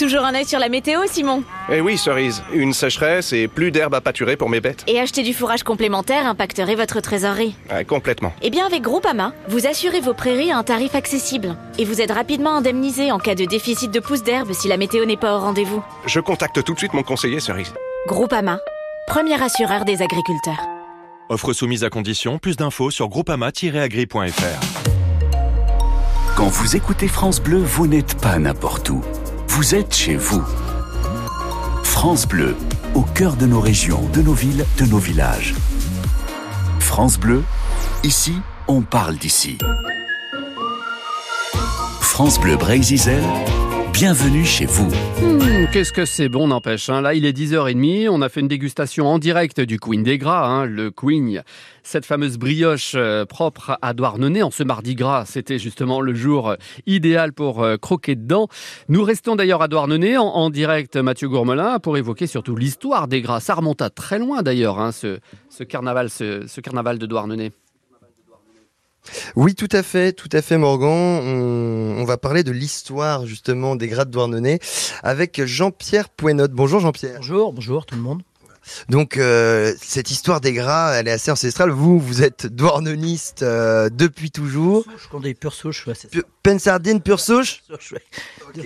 [0.00, 3.94] Toujours un œil sur la météo, Simon Eh oui, Cerise, une sécheresse et plus d'herbe
[3.94, 4.82] à pâturer pour mes bêtes.
[4.86, 7.54] Et acheter du fourrage complémentaire impacterait votre trésorerie.
[7.70, 8.32] Ouais, complètement.
[8.40, 11.54] Eh bien, avec Groupama, vous assurez vos prairies à un tarif accessible.
[11.76, 15.04] Et vous êtes rapidement indemnisé en cas de déficit de pousse d'herbe si la météo
[15.04, 15.84] n'est pas au rendez-vous.
[16.06, 17.74] Je contacte tout de suite mon conseiller, Cerise.
[18.06, 18.58] Groupama,
[19.06, 20.66] premier assureur des agriculteurs.
[21.28, 24.80] Offre soumise à condition, plus d'infos sur groupama-agri.fr.
[26.36, 29.02] Quand vous écoutez France Bleu, vous n'êtes pas n'importe où.
[29.52, 30.44] Vous êtes chez vous.
[31.82, 32.54] France Bleu,
[32.94, 35.56] au cœur de nos régions, de nos villes, de nos villages.
[36.78, 37.42] France Bleu,
[38.04, 38.34] ici,
[38.68, 39.58] on parle d'ici.
[42.00, 43.20] France Bleu Brésil,
[43.92, 44.88] bienvenue chez vous.
[45.20, 46.88] Hmm, Qu'est-ce que c'est bon, n'empêche.
[46.88, 47.00] hein.
[47.00, 48.08] Là, il est 10h30.
[48.08, 51.42] On a fait une dégustation en direct du Queen des Gras, hein, le Queen.
[51.82, 55.24] Cette fameuse brioche euh, propre à Douarnenez en ce mardi gras.
[55.26, 58.48] C'était justement le jour euh, idéal pour euh, croquer dedans.
[58.88, 63.40] Nous restons d'ailleurs à Douarnenez en, direct, Mathieu Gourmelin, pour évoquer surtout l'histoire des Gras.
[63.40, 65.18] Ça remonte à très loin d'ailleurs, hein, ce,
[65.64, 67.52] carnaval, ce carnaval de Douarnenez.
[69.36, 70.88] Oui, tout à fait, tout à fait, Morgan.
[70.90, 74.58] On, on va parler de l'histoire justement des grades Douarnenez
[75.02, 76.52] avec Jean-Pierre Pouenotte.
[76.52, 77.16] Bonjour Jean-Pierre.
[77.18, 78.22] Bonjour, bonjour tout le monde.
[78.88, 81.70] Donc euh, cette histoire des gras, elle est assez ancestrale.
[81.70, 84.84] Vous, vous êtes douarneniste euh, depuis toujours.
[85.02, 85.94] Je connais pure souche, ouais,
[86.42, 87.62] Pensardine pure souche.
[87.70, 88.60] ouais.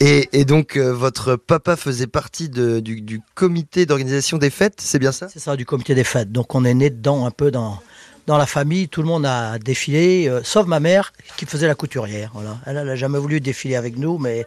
[0.00, 4.80] Et, et donc euh, votre papa faisait partie de- du, du comité d'organisation des fêtes,
[4.80, 5.28] c'est bien ça?
[5.28, 6.32] C'est ça, du comité des fêtes.
[6.32, 7.80] Donc on est né dedans un peu dans,
[8.26, 8.88] dans la famille.
[8.88, 12.30] Tout le monde a défilé, euh, sauf ma mère qui faisait la couturière.
[12.34, 12.58] Voilà.
[12.66, 14.46] Elle, elle a jamais voulu défiler avec nous, mais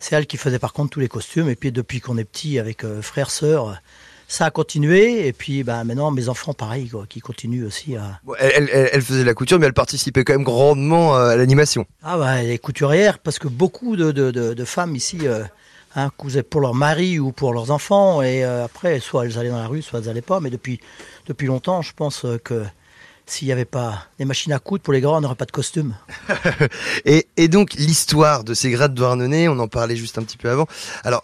[0.00, 1.48] c'est elle qui faisait par contre tous les costumes.
[1.48, 3.80] Et puis depuis qu'on est petit avec euh, frères, sœurs,
[4.28, 5.26] ça a continué.
[5.26, 8.20] Et puis bah, maintenant, mes enfants, pareil, quoi, qui continuent aussi à...
[8.38, 11.36] Elle, elle- elle- elle faisait la couture, mais elle participait quand même grandement euh, à
[11.36, 11.86] l'animation.
[12.02, 15.42] Ah bah, les couturières, parce que beaucoup de, de- de- de femmes ici euh,
[15.96, 19.60] hein, cousaient pour leur mari ou pour leurs enfants, et après, soit elles allaient dans
[19.62, 20.78] la rue, soit elles n'allaient pas, mais depuis,
[21.26, 22.62] depuis longtemps, je pense que
[23.30, 25.52] s'il n'y avait pas des machines à coudre pour les grands, on n'aurait pas de
[25.52, 25.94] costume.
[27.04, 30.50] Et, et donc l'histoire de ces grades Douarnenez, on en parlait juste un petit peu
[30.50, 30.66] avant.
[31.04, 31.22] Alors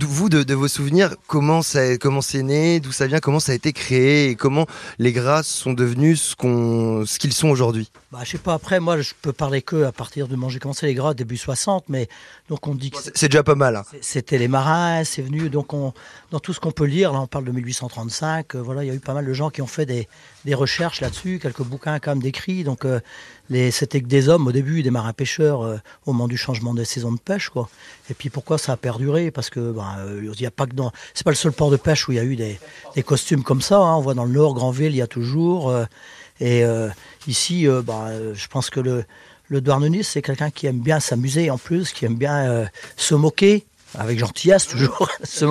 [0.00, 3.52] vous, de, de vos souvenirs, comment ça, comment c'est né, d'où ça vient, comment ça
[3.52, 4.66] a été créé, et comment
[4.98, 7.90] les gras sont devenus ce qu'on, ce qu'ils sont aujourd'hui?
[8.10, 10.36] Bah, je sais pas, après, moi, je peux parler que à partir de...
[10.36, 12.08] Bon, j'ai commencé les gras début 60, mais
[12.50, 12.98] donc on dit que...
[13.14, 13.76] C'est déjà pas mal.
[13.76, 13.84] hein.
[14.02, 15.94] C'était les marins, c'est venu, donc on,
[16.30, 18.90] dans tout ce qu'on peut lire, là on parle de 1835, euh, voilà, il y
[18.90, 20.06] a eu pas mal de gens qui ont fait des,
[20.44, 23.00] des recherches là-dessus, quelques bouquins quand même décrits, donc euh,
[23.70, 26.84] c'était que des hommes au début, des marins pêcheurs euh, au moment du changement de
[26.84, 27.68] saison de pêche, quoi.
[28.10, 29.30] Et puis pourquoi ça a perduré?
[29.30, 31.70] Parce que ben, euh, il y a pas que dans, c'est pas le seul port
[31.70, 32.58] de pêche où il y a eu des,
[33.02, 33.96] costumes comme ça, hein.
[33.96, 35.84] on voit dans le Nord, Granville, il y a toujours, euh,
[36.40, 36.88] et euh,
[37.26, 39.04] ici, euh, ben, euh, je pense que le
[39.52, 42.64] le c'est quelqu'un qui aime bien s'amuser en plus, qui aime bien euh,
[42.96, 45.44] se moquer, avec gentillesse toujours, se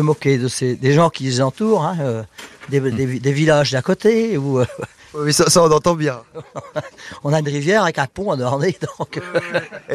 [0.00, 2.22] moquer, de ces, des gens qui les entourent, hein, euh,
[2.68, 2.80] des,
[3.32, 4.36] villages d'à côté.
[4.36, 4.64] Euh,
[5.14, 6.22] Oui, ça, ça, on entend bien.
[7.24, 9.20] on a une rivière avec un pont à Douarnenez, donc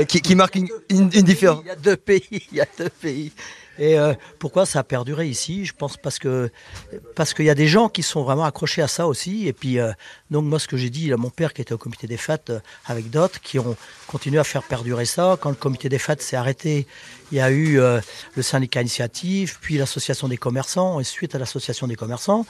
[0.08, 1.62] qui, qui marque une, une- une différence.
[1.64, 3.32] il y a deux pays, il y a deux pays.
[3.80, 5.64] Et euh, pourquoi ça a perduré ici?
[5.66, 6.50] Je pense parce que
[7.16, 9.48] parce qu'il y a des gens qui sont vraiment accrochés à ça aussi.
[9.48, 9.92] Et puis euh,
[10.32, 12.50] donc moi ce que j'ai dit, là, mon père qui était au comité des fêtes
[12.50, 13.76] euh, avec d'autres qui ont
[14.08, 15.38] continué à faire perdurer ça.
[15.40, 16.88] Quand le comité des fêtes s'est arrêté,
[17.32, 18.00] il y a eu euh,
[18.36, 21.00] le syndicat initiative, puis l'association des commerçants.
[21.00, 22.46] Et suite à l'association des commerçants,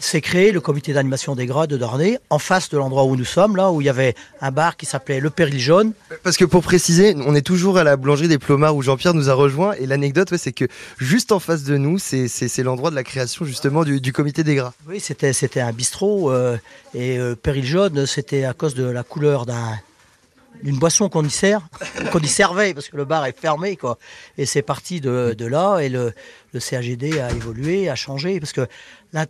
[0.00, 3.24] s'est créé le comité d'animation des gras de Dornay en face de l'endroit où nous
[3.24, 5.92] sommes, là où il y avait un bar qui s'appelait Le Péril Jaune.
[6.22, 9.30] Parce que pour préciser, on est toujours à la boulangerie des Plomards où Jean-Pierre nous
[9.30, 9.74] a rejoint.
[9.74, 10.66] Et l'anecdote, ouais, c'est que
[10.98, 12.28] juste en face de nous, c'est,
[12.64, 14.72] l'endroit de la création justement du, du comité des gras.
[14.88, 16.56] Oui, c'était c'était un bistrot euh,
[16.94, 19.78] et euh, Péril jaune, c'était à cause de la couleur d'un
[20.62, 21.30] d'une boisson qu'on y
[22.28, 23.98] servait parce que le bar est fermé quoi.
[24.38, 26.14] Et c'est parti de, là et le,
[26.52, 28.66] CAGD a évolué, a changé parce que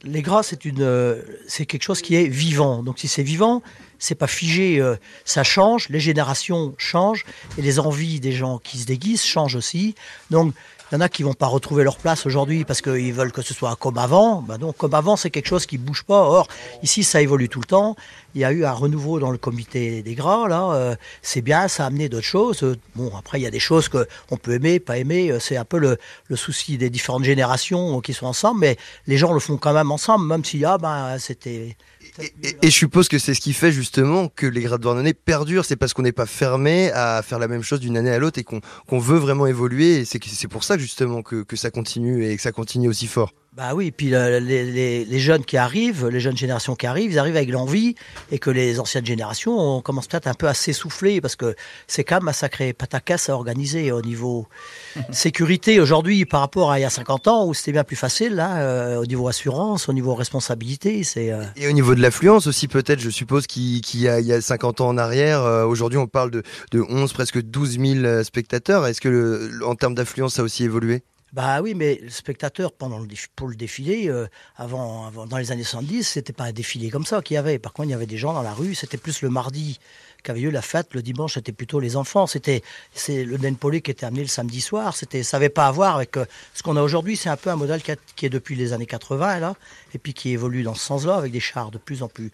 [0.05, 2.83] les gras euh, c'est quelque chose qui est vivant.
[2.83, 3.63] Donc si c'est vivant,
[3.99, 7.25] c'est pas figé, euh, ça change, les générations changent
[7.59, 9.95] et les envies des gens qui se déguisent changent aussi.
[10.31, 10.55] Donc
[10.95, 13.43] il y en a qui vont pas retrouver leur place aujourd'hui parce qu'ils veulent que
[13.43, 14.43] ce soit comme avant.
[14.43, 16.21] Bah donc comme avant, c'est quelque chose qui bouge pas.
[16.21, 16.47] Or
[16.85, 17.97] ici, ça évolue tout le temps.
[18.37, 20.71] Il y a eu un renouveau dans le comité des gras là.
[20.71, 22.65] euh, c'est bien, ça a amené d'autres choses.
[22.95, 25.33] Bon après, il y a des choses que on peut aimer, pas aimer.
[25.33, 28.77] Euh, C'est un peu le, le souci des différentes générations euh, qui sont ensemble, mais
[29.09, 31.77] les gens le font quand même ensemble, même si ah ben c'était
[32.21, 35.65] Et, et je suppose que c'est ce qui fait justement que les grades Douarnenez perdurent.
[35.65, 38.39] C'est parce qu'on n'est pas fermé à faire la même chose d'une année à l'autre
[38.39, 40.01] et qu'on veut vraiment évoluer.
[40.01, 43.33] Et c'est pour ça justement que, que ça continue et que ça continue aussi fort.
[43.57, 47.21] Bah oui, puis les, les- les jeunes qui arrivent, les jeunes générations qui arrivent, ils
[47.21, 47.95] arrivent avec l'envie
[48.33, 51.55] et que les anciennes générations, on commence peut-être un peu à s'essouffler parce que
[51.87, 54.49] c'est quand même un sacré pataquès à organiser au niveau
[55.13, 58.35] sécurité aujourd'hui par rapport à il y a 50 ans où c'était bien plus facile,
[58.35, 61.31] là, euh, au niveau assurance, au niveau responsabilité, c'est...
[61.31, 64.33] euh, Et au niveau de l'affluence aussi, peut-être, je suppose qu'il y, a- il y
[64.33, 68.25] a 50 ans en arrière, euh, aujourd'hui on parle de, de 11, presque 12 000
[68.25, 68.85] spectateurs.
[68.89, 71.05] Est-ce que le- en termes d'affluence, ça a aussi évolué?
[71.35, 75.51] Bah oui, mais le spectateur pendant le pour le défilé, euh, avant, avant, dans les
[75.51, 77.59] années 70, c'était pas un défilé comme ça qu'il y avait.
[77.59, 78.77] Par contre, il y avait des gens dans la rue.
[78.77, 79.81] C'était plus le mardi
[80.23, 80.95] qu'avait eu la fête.
[80.95, 82.29] Le dimanche, c'était plutôt les enfants.
[82.29, 84.95] C'était c'est le Denpolé qui était amené le samedi soir.
[84.95, 87.17] C'était ça n'avait pas à voir avec euh, ce qu'on a aujourd'hui.
[87.17, 89.57] C'est un peu un modèle qui, qui est depuis les années 80 là,
[89.93, 92.31] et puis qui évolue dans ce sens-là avec des chars de plus en plus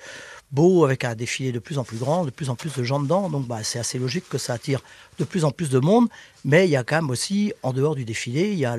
[0.52, 3.00] beaux, avec un défilé de plus en plus grand, de plus en plus de gens
[3.00, 3.28] dedans.
[3.28, 4.80] Donc bah, c'est assez logique que ça attire
[5.18, 6.08] de plus en plus de monde.
[6.44, 8.76] Mais il y a quand même aussi, en dehors du défilé, il y a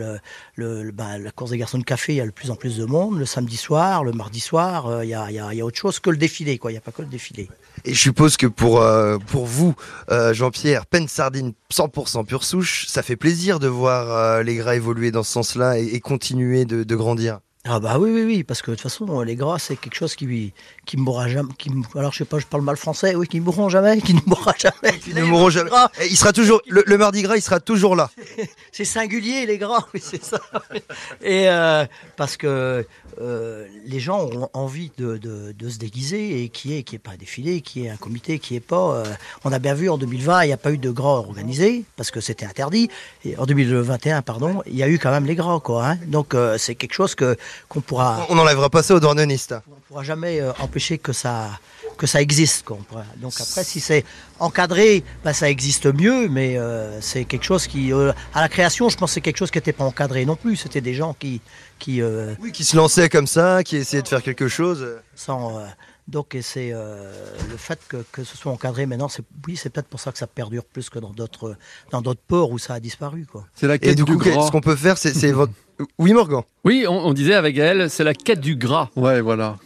[0.55, 2.77] le, bah, la course des garçons de café, il y a de plus en plus
[2.77, 3.19] de monde.
[3.19, 5.77] Le samedi soir, le mardi soir, euh, il y, a, y a- y a autre
[5.77, 6.57] chose que le défilé.
[6.57, 6.71] quoi.
[6.71, 7.49] Il n'y a pas que le défilé.
[7.85, 9.75] Et je suppose que pour, euh, vous,
[10.09, 15.11] euh, Jean-Pierre, peine sardine 100% pure souche, ça fait plaisir de voir les gras évoluer
[15.11, 17.39] dans ce sens-là et, continuer de grandir.
[17.63, 20.15] Ah bah oui, oui, oui, parce que de toute façon, les gras, c'est quelque chose
[20.15, 20.51] qui,
[20.87, 21.53] qui ne mourra jamais.
[21.59, 24.15] Qui, alors, je sais pas, je parle mal français, oui, qui ne mourront jamais, qui
[24.15, 24.99] ne mourra jamais.
[25.05, 25.69] Ils ne mourront jamais.
[26.01, 28.09] Et il sera toujours, le, le mardi gras, il sera toujours là.
[28.71, 30.39] C'est singulier, les gras, oui, c'est ça.
[31.21, 32.85] Et euh, parce que
[33.19, 36.99] euh, les gens ont envie de, de- de se déguiser et qui est qui est
[36.99, 38.95] pas un défilé, qui est un comité, qui est pas.
[38.95, 39.05] euh,
[39.43, 42.11] on a bien vu en 2020, il n'y a pas eu de gras organisé parce
[42.11, 42.89] que c'était interdit.
[43.25, 45.87] Et en 2021, pardon, il y a eu quand même les gras, quoi.
[45.87, 45.97] hein.
[46.07, 47.35] Donc euh, c'est quelque chose que
[47.69, 48.25] qu'on pourra.
[48.29, 49.55] On n'enlèvera pas ça aux douarnenistes.
[49.69, 51.49] On pourra jamais empêcher que ça
[51.97, 52.63] que ça existe.
[52.65, 52.79] Quoi.
[53.17, 54.03] Donc après, si c'est
[54.39, 58.89] encadré, bah, ça existe mieux, mais euh, c'est quelque chose qui, euh, à la création,
[58.89, 60.55] je pense que c'est quelque chose qui n'était pas encadré non plus.
[60.55, 61.41] C'était des gens qui,
[61.81, 64.87] qui, euh, Oui, qui se lançaient comme ça, qui essayaient de faire quelque chose.
[65.15, 65.65] sans, euh,
[66.07, 67.11] donc et c'est euh,
[67.49, 70.17] le fait que, que ce soit encadré maintenant, c'est oui, c'est peut-être pour ça que
[70.17, 71.55] ça perdure plus que dans d'autres
[71.91, 73.25] dans d'autres ports où ça a disparu.
[73.31, 73.45] Quoi.
[73.55, 74.45] C'est la Et quête du du coup, gras.
[74.47, 75.53] ce qu'on peut faire, c'est c'est votre.
[75.97, 76.43] Oui, Morgan.
[76.63, 78.89] Oui, on, on disait avec elle, c'est la quête du gras.
[78.95, 79.57] Ouais, voilà.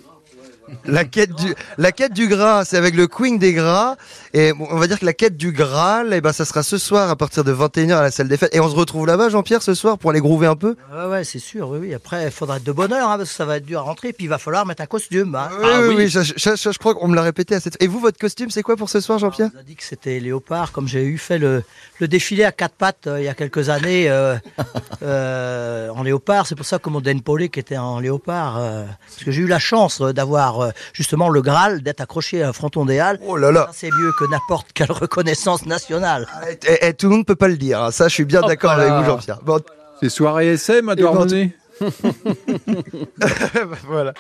[0.86, 3.96] La quête du, la quête du gras, c'est avec le Queen des gras.
[4.34, 7.10] Et on va dire que la quête du Graal, eh ben, ça sera ce soir
[7.10, 8.54] à partir de 21h à la salle des fêtes.
[8.54, 10.76] Et on se retrouve là-bas, Jean-Pierre, ce soir pour aller groover un peu?
[10.94, 11.70] Ouais, ouais, c'est sûr.
[11.70, 11.94] Oui, oui.
[11.94, 13.84] Après, il faudra être de bonne heure, hein, parce que ça va être dur à
[13.84, 14.12] rentrer.
[14.12, 15.36] Puis il va falloir mettre un costume.
[15.36, 15.50] hein.
[15.62, 17.82] Oui, oui, oui, ça, je crois qu'on me l'a répété à cette.
[17.82, 19.52] Et vous, votre costume, c'est quoi pour ce soir, Jean-Pierre?
[19.56, 21.64] On a dit que c'était léopard, comme j'ai eu fait le,
[22.00, 24.36] le défilé à quatre pattes euh, il y a quelques années euh,
[25.04, 26.48] euh, en léopard.
[26.48, 28.58] C'est pour ça que mon Den Paulet qui était en léopard.
[28.58, 32.44] euh, parce que j'ai eu la chance euh, d'avoir euh, justement le Graal, d'être accroché
[32.44, 33.20] à un fronton des Halles.
[33.28, 36.28] Oh là là C'est mieux que n'importe quelle reconnaissance nationale.
[36.68, 37.82] Et, et tout le monde peut pas le dire.
[37.82, 37.92] hein.
[37.92, 39.40] Ça, je suis bien Oh d'accord avec vous, Jean-Pierre.
[39.44, 39.60] Bon,
[40.02, 41.56] C'est soirée SM à Douarnenez.
[43.88, 44.14] voilà.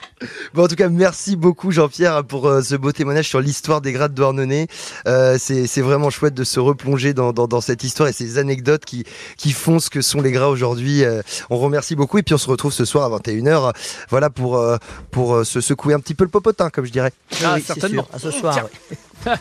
[0.54, 3.92] Bon, en tout cas, merci beaucoup, Jean-Pierre, pour euh, ce beau témoignage sur l'histoire des
[3.92, 4.68] grades Douarnenez.
[5.08, 8.86] Euh, c'est vraiment chouette de se replonger dans, dans, dans cette histoire et ces anecdotes
[8.86, 9.04] qui,
[9.38, 11.04] qui font ce que sont les gras aujourd'hui.
[11.04, 13.68] Euh, on remercie beaucoup et puis on se retrouve ce soir à 21h.
[13.68, 13.72] euh,
[14.10, 14.78] Voilà, pour, euh,
[15.12, 17.12] pour euh, se secouer un petit peu le popotin, comme je dirais.
[17.44, 18.08] Ah, Oui, certainement.
[18.14, 18.60] À ce soir.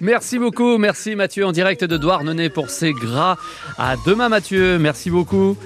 [0.00, 3.38] Merci beaucoup, merci Mathieu en direct de Douarnenez pour ces gras.
[3.78, 5.56] À demain Mathieu, merci beaucoup.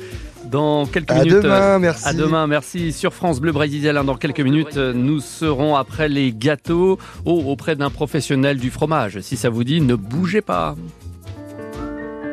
[0.55, 1.43] Dans quelques À minutes.
[1.43, 2.07] demain, euh, merci.
[2.07, 2.93] À demain, merci.
[2.93, 7.75] Sur France Bleu Brésil, dans quelques minutes, euh, nous serons après les gâteaux oh, auprès
[7.75, 9.19] d'un professionnel du fromage.
[9.19, 10.77] Si ça vous dit, ne bougez pas.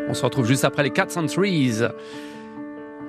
[0.07, 1.81] On se retrouve juste après les Cats and Trees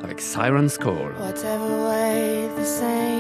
[0.03, 1.13] avec Siren's Call.
[1.21, 3.12] Whatever way the same,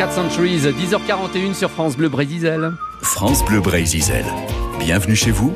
[0.00, 2.72] 4 Centuries, 10h41 sur France Bleu Brésil.
[3.02, 4.02] France Bleu Brésil.
[4.78, 5.52] Bienvenue chez vous,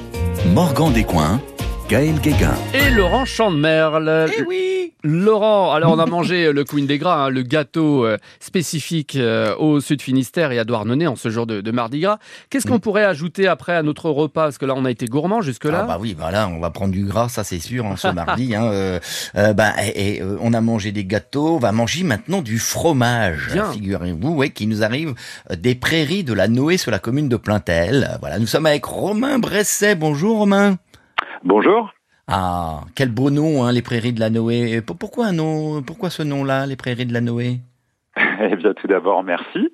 [0.53, 1.41] Morgan Descoings,
[1.89, 2.55] Gaël Guéguin.
[2.73, 4.31] Et Laurent Chandemerle.
[4.39, 8.17] Eh oui Laurent, alors on a mangé le Queen des Gras, hein, le gâteau euh,
[8.41, 12.19] spécifique euh, au Sud Finistère et à Douarnenez en ce jour de, de Mardi Gras.
[12.49, 14.45] Qu'est-ce qu'on pourrait ajouter après à notre repas?
[14.45, 15.81] Parce que là, on a été gourmand jusque-là.
[15.83, 18.55] Ah bah oui, voilà, on va prendre du gras, ça c'est sûr, hein, ce mardi.
[18.55, 18.99] Hein, euh,
[19.37, 22.59] euh, bah, et, et, euh, on a mangé des gâteaux, on va manger maintenant du
[22.59, 23.51] fromage.
[23.75, 25.13] Figurez-vous, ouais, qui nous arrive
[25.51, 28.17] euh, des prairies de la Noé sur la commune de Plaintel.
[28.21, 29.97] Voilà, nous sommes avec Romain Bresset.
[29.97, 30.79] Bonjour Romain.
[31.45, 31.93] Bonjour.
[32.27, 34.81] Ah, quel beau nom, hein, les prairies de la Noé.
[34.81, 37.59] Pour- Pourquoi un nom Pourquoi ce nom-là, les prairies de la Noé?
[38.41, 39.69] Eh bien, tout d'abord, merci.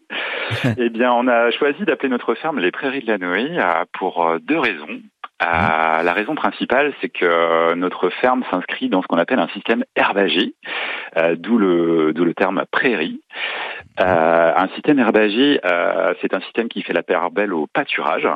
[0.79, 4.27] eh bien, on a choisi d'appeler notre ferme les Prairies de la Noé euh, pour
[4.27, 5.01] euh, deux raisons.
[5.43, 9.85] Euh, la raison principale, c'est que notre ferme s'inscrit dans ce qu'on appelle un système
[9.97, 10.55] herbagé,
[11.17, 13.21] euh, d'où le, terme prairie.
[14.01, 15.61] Euh, un système herbagé,
[16.21, 18.29] c'est un système qui fait la part belle au pâturage.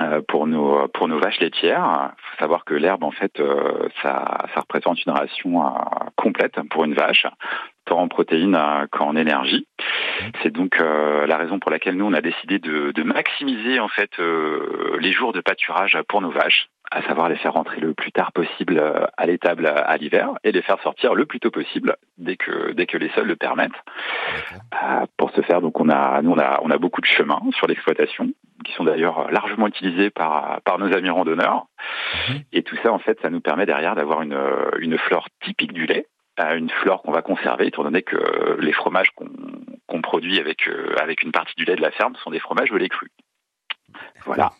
[0.00, 3.88] Euh, Pour nos pour nos vaches laitières, il faut savoir que l'herbe en fait euh,
[4.02, 5.70] ça ça représente une ration euh,
[6.16, 7.26] complète pour une vache,
[7.84, 8.58] tant en protéines
[8.92, 9.66] qu'en énergie.
[10.42, 14.10] C'est donc la raison pour laquelle nous on a décidé de, de maximiser en fait
[14.18, 18.32] les jours de pâturage pour nos vaches, à savoir les faire rentrer le plus tard
[18.32, 22.36] possible euh, à l'étable à, l'hiver et les faire sortir le plus tôt possible dès
[22.36, 23.70] que dès que les sols le permettent.
[24.74, 27.40] Euh, pour ce faire, donc on a nous on a on a beaucoup de chemins
[27.52, 28.30] sur l'exploitation
[28.64, 31.66] qui sont d'ailleurs largement utilisés par par nos amis randonneurs.
[32.52, 34.38] Et tout ça en fait, ça nous permet derrière d'avoir une
[34.78, 36.06] une flore typique du lait
[36.40, 39.28] euh, une flore qu'on va conserver, étant donné que les fromages qu'on
[39.86, 40.68] qu'on produit avec,
[41.00, 43.10] avec une partie du lait de la ferme sont des fromages au lait cru.
[44.26, 44.52] Voilà.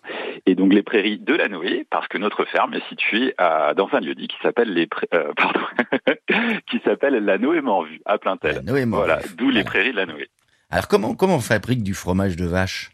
[0.46, 3.88] Et donc les prairies de la Noé, parce que notre ferme est située euh, dans
[3.92, 5.60] un lieu dit qui s'appelle les prairies, pardon,
[6.70, 8.62] qui s'appelle la Noé Morvue à Plaintel.
[8.86, 10.28] Voilà, d'où les prairies de la Noé.
[10.70, 12.90] Alors comment comment on fabrique du fromage de vache?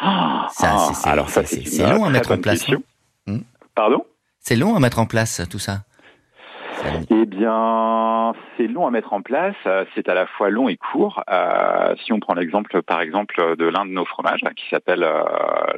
[0.00, 2.58] Ah, Ça, c'est- c'est- alors ça, c'est- long à très mettre en place.
[2.60, 2.82] question.
[3.26, 3.38] Hmm?
[3.74, 4.04] Pardon?
[4.40, 5.80] C'est long à mettre en place tout ça?
[7.10, 9.56] Eh bien, c'est long à mettre en place.
[9.66, 11.22] euh, C'est à la fois long et court.
[11.30, 15.22] Euh, si on prend l'exemple, par exemple, de l'un de nos fromages qui s'appelle euh,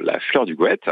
[0.01, 0.89] la fleur du Gouette,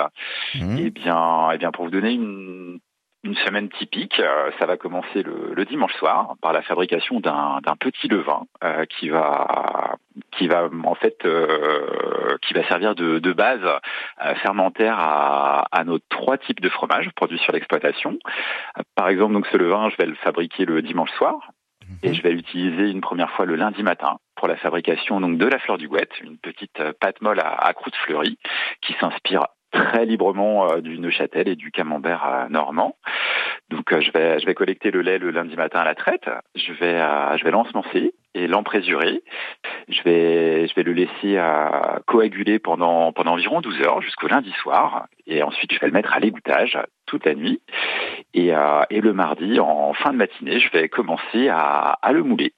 [0.55, 2.79] eh bien, eh bien, pour vous donner une,
[3.23, 7.75] une semaine typique, euh, ça va commencer le, le dimanche soir par la fabrication d'un
[7.79, 9.97] petit levain euh, qui va
[10.31, 15.83] qui va en fait euh, qui va servir de, de base euh, fermentaire à, à
[15.83, 18.17] nos trois types de fromages produits sur l'exploitation.
[18.77, 21.51] Euh, Par exemple, donc ce levain, je vais le fabriquer le dimanche soir
[22.03, 25.45] et je vais l'utiliser une première fois le lundi matin pour la fabrication donc de
[25.45, 28.37] la fleur du gouette, une petite pâte molle à, à croûte fleurie
[28.81, 32.95] qui s'inspire très librement euh, du Neuchâtel et du camembert euh, normand.
[33.69, 36.29] Donc euh, je vais je vais collecter le lait le lundi matin à la traite,
[36.55, 39.23] je vais euh, je vais l'ensemencer et l'emprésurer.
[39.89, 41.39] Je vais je vais le laisser
[42.05, 46.13] coaguler pendant pendant environ 12 heures jusqu'au lundi soir et ensuite je vais le mettre
[46.13, 47.61] à l'égouttage toute la nuit
[48.33, 52.23] et euh, et le mardi en fin de matinée, je vais commencer à à le
[52.23, 52.53] mouler.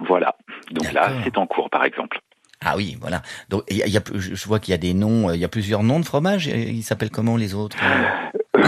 [0.00, 0.36] Voilà.
[0.72, 2.18] Donc là, c'est en cours par exemple.
[2.64, 3.22] Ah oui, voilà.
[3.50, 5.40] Donc il y a- y a- je vois qu'il y a des noms, euh, il
[5.40, 6.46] y a plusieurs noms de fromages.
[6.46, 7.76] Ils s'appellent comment les autres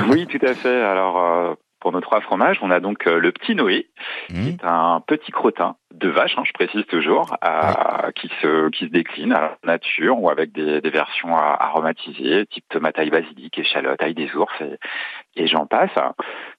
[0.08, 0.82] Oui, tout à fait.
[0.82, 3.88] Alors, euh, pour nos trois fromages, on a donc euh, le petit Noé,
[4.28, 8.86] qui est un petit crottin de vache, hein, je précise toujours, euh, qui se qui
[8.86, 13.10] se décline à la nature ou avec des, des versions euh, aromatisées, type tomate ail
[13.10, 15.90] basilic, échalote, ail des ours et, et j'en passe.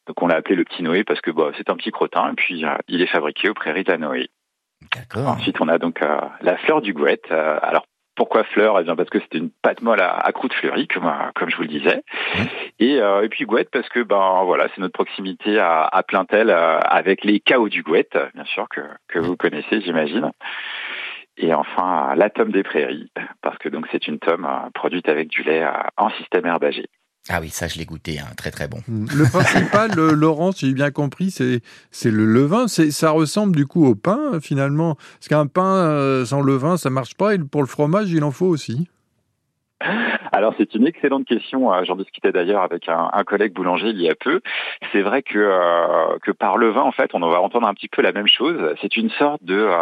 [0.08, 2.36] Donc, on l'a appelé le petit Noé parce que bah, c'est un petit crottin et
[2.36, 4.30] puis euh, il est fabriqué aux prairies de la Noé.
[5.16, 7.26] Ensuite, on a donc euh, la fleur du Gouette.
[7.32, 8.80] Euh, alors, pourquoi fleur?
[8.80, 11.50] Eh bien, parce que c'était une pâte molle à, à croûte fleurie, comme, euh, comme
[11.50, 12.04] je vous le disais.
[12.80, 16.50] Et, euh, et puis Gouette, parce que ben voilà, c'est notre proximité à, à Plaintel
[16.50, 20.32] euh, avec les chaos du Gouette, bien sûr que, que vous connaissez, j'imagine.
[21.38, 23.12] Et enfin, la tome des prairies,
[23.44, 25.64] parce que donc c'est une tome produite avec du lait
[25.96, 26.88] en système herbagé.
[27.30, 28.78] Ah oui, ça je l'ai goûté, hein, très très bon.
[28.88, 31.62] Le principal, le- Laurent, si j'ai bien compris, c'est
[31.92, 32.68] c'est le levain.
[32.70, 34.96] C'est ça ressemble du coup au pain finalement.
[34.96, 37.36] Parce qu'un pain euh, sans levain, ça marche pas.
[37.36, 38.88] Et pour le fromage, il en faut aussi.
[40.32, 41.72] Alors c'est une excellente question.
[41.74, 44.42] Euh, J'en discutais d'ailleurs avec un, un collègue boulanger il y a peu.
[44.92, 47.88] C'est vrai que euh, que par le vin, en fait, on va entendre un petit
[47.88, 48.58] peu la même chose.
[48.82, 49.78] C'est une sorte de euh,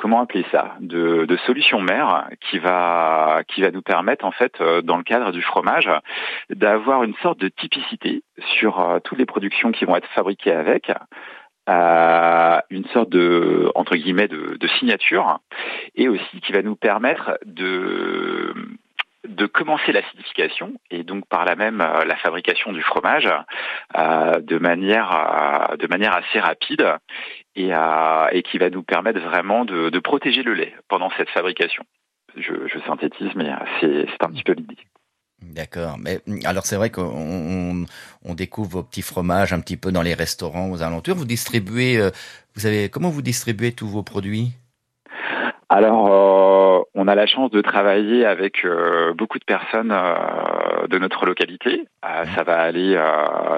[0.00, 4.80] comment appeler ça de, solution mère qui va qui va nous permettre en fait euh,
[4.80, 5.90] dans le cadre du fromage
[6.48, 8.22] d'avoir une sorte de typicité
[8.58, 10.90] sur euh, toutes les productions qui vont être fabriquées avec
[11.68, 15.38] euh, une sorte de entre guillemets de, signature
[15.94, 18.54] et aussi qui va nous permettre de
[19.28, 23.28] de commencer l'acidification et donc par là même la fabrication du fromage
[23.94, 26.86] de manière de manière assez rapide
[27.56, 27.70] et,
[28.32, 31.84] et qui va nous permettre vraiment de, de protéger le lait pendant cette fabrication.
[32.36, 34.76] Je, je synthétise, mais euh, c'est un petit peu l'idée.
[35.42, 35.96] D'accord.
[35.98, 37.86] Mais mm, alors c'est vrai qu'on on,
[38.24, 41.16] on découvre vos petits fromages un petit peu dans les restaurants aux alentours.
[41.16, 42.10] Vous distribuez, euh,
[42.54, 44.52] vous avez comment vous distribuez tous vos produits?
[45.72, 50.98] Alors, euh, on a la chance de travailler avec euh, beaucoup de personnes euh, de
[50.98, 51.86] notre localité.
[52.04, 53.00] Euh, ça va aller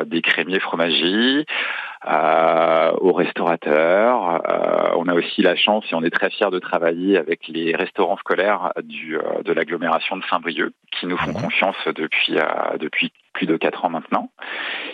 [0.07, 1.47] des crémiers fromagers
[2.05, 4.41] aux restaurateurs.
[4.49, 7.75] Euh, on a aussi la chance et on est très fiers de travailler avec les
[7.75, 13.13] restaurants scolaires du, euh, de l'agglomération de Saint-Brieuc qui nous font confiance depuis, euh, depuis
[13.33, 14.31] plus de quatre ans maintenant.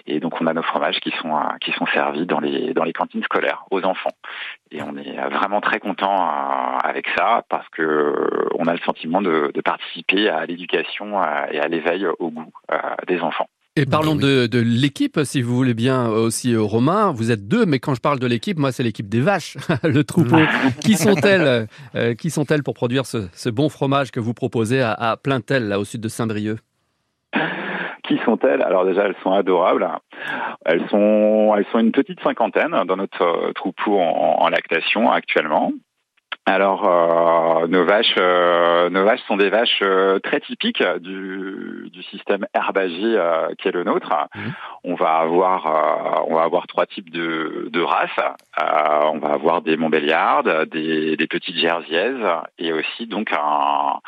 [0.06, 2.84] Et donc on a nos fromages qui sont, euh, qui sont servis dans les, dans
[2.84, 4.14] les cantines scolaires aux enfants.
[4.70, 8.72] Et on est euh, vraiment très content euh, avec ça parce que euh, on a
[8.72, 13.20] le sentiment de, de participer à l'éducation euh, et à l'éveil au goût euh, des
[13.20, 13.48] enfants.
[13.78, 17.12] Et parlons de, de l'équipe, si vous voulez bien euh, aussi, euh, Romain.
[17.12, 20.02] Vous êtes deux, mais quand je parle de l'équipe, moi, c'est l'équipe des vaches, le
[20.02, 20.34] troupeau.
[20.80, 24.94] qui sont-elles euh, Qui sont-elles pour produire ce, ce bon fromage que vous proposez à,
[24.94, 26.58] à Plaintel, là, au sud de Saint-Brieuc?
[28.02, 28.62] Qui sont-elles?
[28.62, 29.88] Alors déjà, elles sont adorables.
[30.64, 35.70] Elles sont, elles sont une petite cinquantaine dans notre troupeau en, en lactation actuellement.
[36.49, 42.03] Alors, euh, nos vaches, euh, nos vaches sont des vaches euh, très typiques du, du
[42.05, 44.14] système herbagé euh, qui est le nôtre.
[44.82, 48.09] On va avoir, on va avoir trois types de, de races.
[49.12, 52.24] On va avoir des Montbéliardes, des, des petites Jersiaises
[52.59, 53.99] et aussi donc un,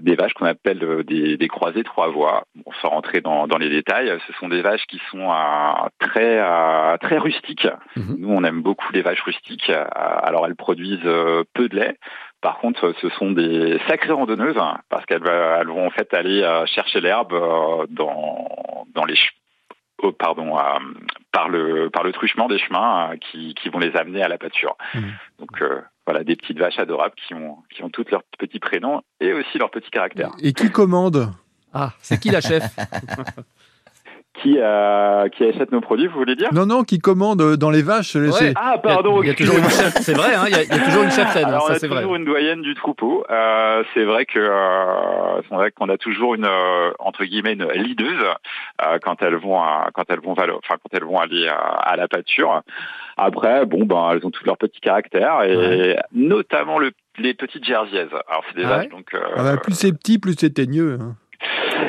[0.00, 2.42] des vaches qu'on appelle des, des croisées trois voies.
[2.56, 5.32] Bon, sans rentrer dans, dans les détails, ce sont des vaches qui sont
[6.00, 6.42] très
[6.98, 7.68] très rustiques.
[7.96, 9.70] Nous, on aime beaucoup les vaches rustiques.
[9.70, 11.03] Alors, elles produisent
[11.54, 11.98] peu de lait.
[12.40, 16.42] Par contre, ce sont des sacrées randonneuses hein, parce qu'elles elles vont en fait aller
[16.42, 19.14] euh, chercher l'herbe euh, dans dans les
[20.02, 20.60] oh, pardon euh,
[21.32, 24.36] par le par le truchement des chemins euh, qui, qui vont les amener à la
[24.38, 24.76] pâture.
[25.38, 29.02] Donc euh, voilà des petites vaches adorables qui ont qui ont toutes leurs petits prénoms
[29.20, 30.32] et aussi leurs petits caractères.
[30.42, 31.32] Et qui commande
[31.72, 32.62] Ah, c'est qui la chef?
[34.42, 37.70] Qui euh, qui achète nos produits, vous voulez dire Non, non, qui commande euh, dans
[37.70, 38.12] les vaches.
[38.32, 39.22] c'est- Ah pardon.
[39.22, 40.84] Il y a toujours une chef, c'est vrai, hein, il y a- il y a
[40.84, 42.00] toujours une cheftaine, hein, Alors, ça on a c'est vrai.
[42.00, 43.24] toujours une doyenne du troupeau.
[43.30, 47.68] Euh, c'est vrai que euh, c'est vrai qu'on a toujours une euh, entre guillemets une
[47.74, 48.24] leaduse
[48.84, 51.94] euh, quand elles vont à- quand elles vont enfin quand elles vont aller à, à
[51.96, 52.60] la pâture.
[53.16, 58.08] Après, bon ben elles ont tous leurs petits caractères et notamment le, les petites jersiaises.
[58.28, 59.14] Alors c'est des Ah vaches ouais donc.
[59.14, 60.98] euh, Ah bah, plus c'est petit, plus c'est teigneux.
[61.00, 61.14] hein.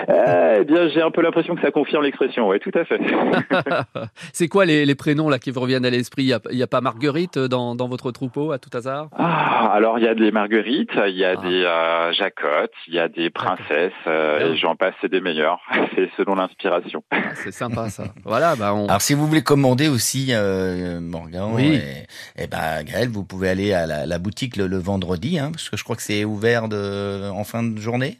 [0.07, 2.47] Eh bien, j'ai un peu l'impression que ça confirme l'expression.
[2.49, 2.99] Oui, tout à fait.
[4.33, 6.23] c'est quoi les, les prénoms là qui vous reviennent à l'esprit?
[6.23, 9.09] Il n'y a, pas Marguerite euh, dans, dans votre troupeau à tout hasard?
[9.17, 12.99] Ah, alors il y a des marguerites, il y a des euh, jacottes, il y
[12.99, 15.59] a des princesses, euh, et j'en passe, c'est des meilleurs.
[15.95, 17.03] C'est selon l'inspiration.
[17.35, 18.05] C'est sympa ça.
[18.25, 18.87] Voilà, bah on.
[18.87, 21.75] Alors si vous voulez commander aussi, euh, Morgan, Oui.
[22.37, 25.51] et, et ben Gaël, vous pouvez aller à la, la boutique le, le vendredi, hein,
[25.51, 28.17] parce que je crois que c'est ouvert de, en fin de journée.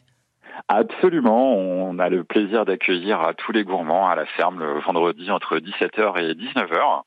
[0.68, 5.58] Absolument, on a le plaisir d'accueillir tous les gourmands à la ferme le vendredi entre
[5.58, 7.02] 17h et 19h,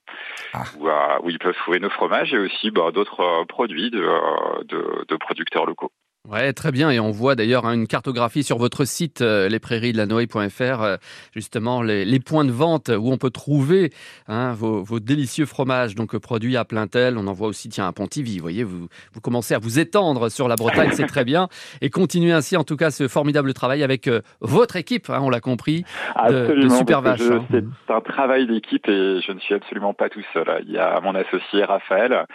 [0.77, 0.93] où, euh,
[1.23, 5.05] où ils peuvent trouver nos fromages et aussi bah, d'autres euh, produits de, euh, de,
[5.07, 5.91] de producteurs locaux.
[6.31, 6.91] Ouais, très bien.
[6.91, 10.97] Et on voit d'ailleurs hein, une cartographie sur votre site, euh, lesprairiesdelanoë.fr, euh,
[11.33, 13.91] justement les, les points de vente où on peut trouver
[14.27, 17.17] hein, vos, vos délicieux fromages, donc euh, produits à Plaintel.
[17.17, 18.37] On en voit aussi, tiens, à Pontivy.
[18.37, 21.47] Vous voyez, vous, vous commencez à vous étendre sur la Bretagne, c'est très bien.
[21.81, 25.29] Et continuez ainsi, en tout cas, ce formidable travail avec euh, votre équipe, hein, on
[25.31, 25.83] l'a compris,
[26.27, 27.45] de, de Absolument, super je- hein.
[27.51, 30.45] c'est un travail d'équipe et je ne suis absolument pas tout seul.
[30.67, 32.25] Il y a mon associé Raphaël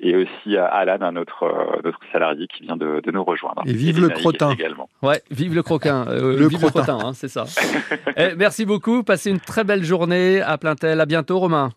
[0.00, 3.62] et aussi euh, Alan, un autre, euh, notre salarié qui vient de, de nous rejoindre.
[3.66, 4.52] Et vive le Naïg crotin.
[4.52, 4.88] également.
[5.02, 6.06] Ouais, vive le croquin.
[6.08, 6.80] euh, Le vive crottin.
[6.80, 7.44] le crottin, hein, c'est ça.
[8.16, 9.02] Eh, merci beaucoup.
[9.02, 11.00] Passez une très belle journée à Plaintel.
[11.00, 11.70] À bientôt, Romain.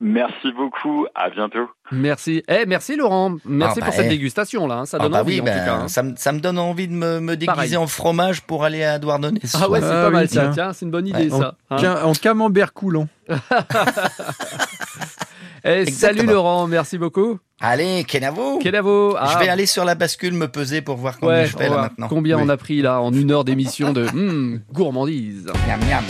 [0.00, 1.68] Merci beaucoup, à bientôt.
[1.90, 2.44] Merci.
[2.46, 3.34] Eh, merci Laurent.
[3.44, 4.10] Merci Ah, pour bah, cette eh.
[4.10, 4.86] dégustation là.
[4.86, 5.74] Ça Ah donne bah envie oui, en tout cas.
[5.74, 5.88] hein.
[5.88, 7.76] ça, me, ça me donne envie de me, me déguiser Pareil.
[7.76, 9.40] en fromage pour aller à Douarnenez.
[9.54, 10.40] Ah ouais, c'est Ah pas oui, mal ça.
[10.42, 10.50] tiens.
[10.52, 11.54] Tiens, c'est une bonne idée En, ça.
[11.70, 11.76] hein.
[11.80, 13.08] tiens, en camembert coulant.
[15.64, 16.26] Eh, salut.
[16.26, 17.38] Laurent, merci beaucoup.
[17.60, 19.16] Allez, Kenavo Kenavo.
[19.18, 21.68] ah, Je vais aller sur la bascule me peser pour voir combien Ouais, je fais
[21.68, 22.08] on là maintenant.
[22.08, 22.42] Combien Oui.
[22.46, 25.46] on a pris là en une heure d'émission de hmm, gourmandise.
[25.66, 26.04] Miam, miam.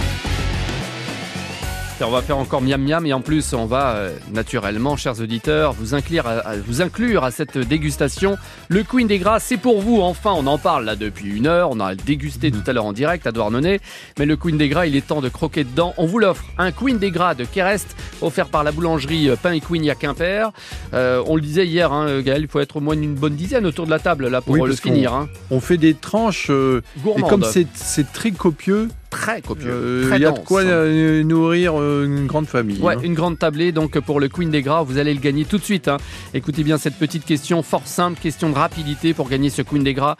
[2.00, 5.72] On va faire encore miam miam et en plus on va euh, naturellement, chers auditeurs,
[5.72, 8.36] vous inclure, à, à- vous inclure à cette dégustation.
[8.68, 10.00] Le Queen des Gras, c'est pour vous.
[10.00, 11.70] Enfin, on en parle là depuis une heure.
[11.72, 13.80] On a dégusté tout à l'heure en direct à Douarnenez.
[14.18, 15.92] Mais le Queen des Gras, il est temps de croquer dedans.
[15.98, 16.44] On vous l'offre.
[16.56, 19.94] Un Queen des Gras de Kerest, offert par la boulangerie euh, Pain et Queen à
[19.96, 20.52] Quimper.
[20.94, 23.66] Euh, on le disait hier, hein, Gaël, il faut être au moins une bonne dizaine
[23.66, 25.12] autour de la table là pour Oui, le finir.
[25.12, 25.28] hein.
[25.50, 26.46] On fait des tranches.
[26.50, 26.80] euh,
[27.16, 27.44] et comme
[27.74, 29.70] c'est très copieux, Très copieux.
[29.70, 32.78] euh, il y a de quoi euh, nourrir euh, une grande famille.
[32.80, 33.00] Ouais, hein.
[33.02, 35.64] une grande tablée donc pour le Queen des Gras, vous allez le gagner tout de
[35.64, 35.88] suite.
[35.88, 35.96] hein.
[36.34, 39.94] Écoutez bien cette petite question fort simple, question de rapidité pour gagner ce Queen des
[39.94, 40.16] Gras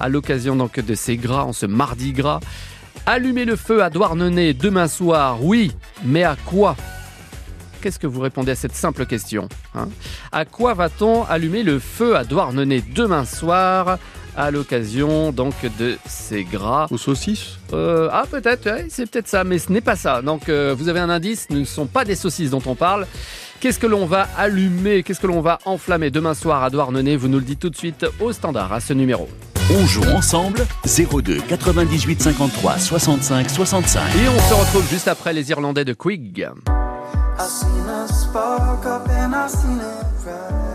[0.00, 2.40] à l'occasion donc de ces gras en ce mardi gras.
[3.06, 5.72] Allumer le feu à Douarnenez demain soir, oui,
[6.04, 6.76] mais à quoi?
[7.80, 9.88] Qu'est-ce que vous répondez à cette simple question hein?
[10.30, 13.98] À quoi va-t-on allumer le feu à Douarnenez demain soir?
[14.36, 19.44] À l'occasion donc de ces gras Aux saucisses euh, ah peut-être, ouais, c'est peut-être ça,
[19.44, 20.20] mais ce n'est pas ça.
[20.20, 23.06] Donc euh, vous avez un indice, ce ne sont pas des saucisses dont on parle.
[23.60, 27.16] Qu'est-ce que l'on va allumer Qu'est-ce que l'on va enflammer demain soir à Douarnenez?
[27.16, 29.28] Vous nous le dites tout de suite au standard à ce numéro.
[29.70, 34.02] On joue ensemble 02 98 53 65 65.
[34.16, 36.50] Et on se retrouve juste après les Irlandais de Quig.
[37.38, 40.71] I seen a spark up and I seen it rise.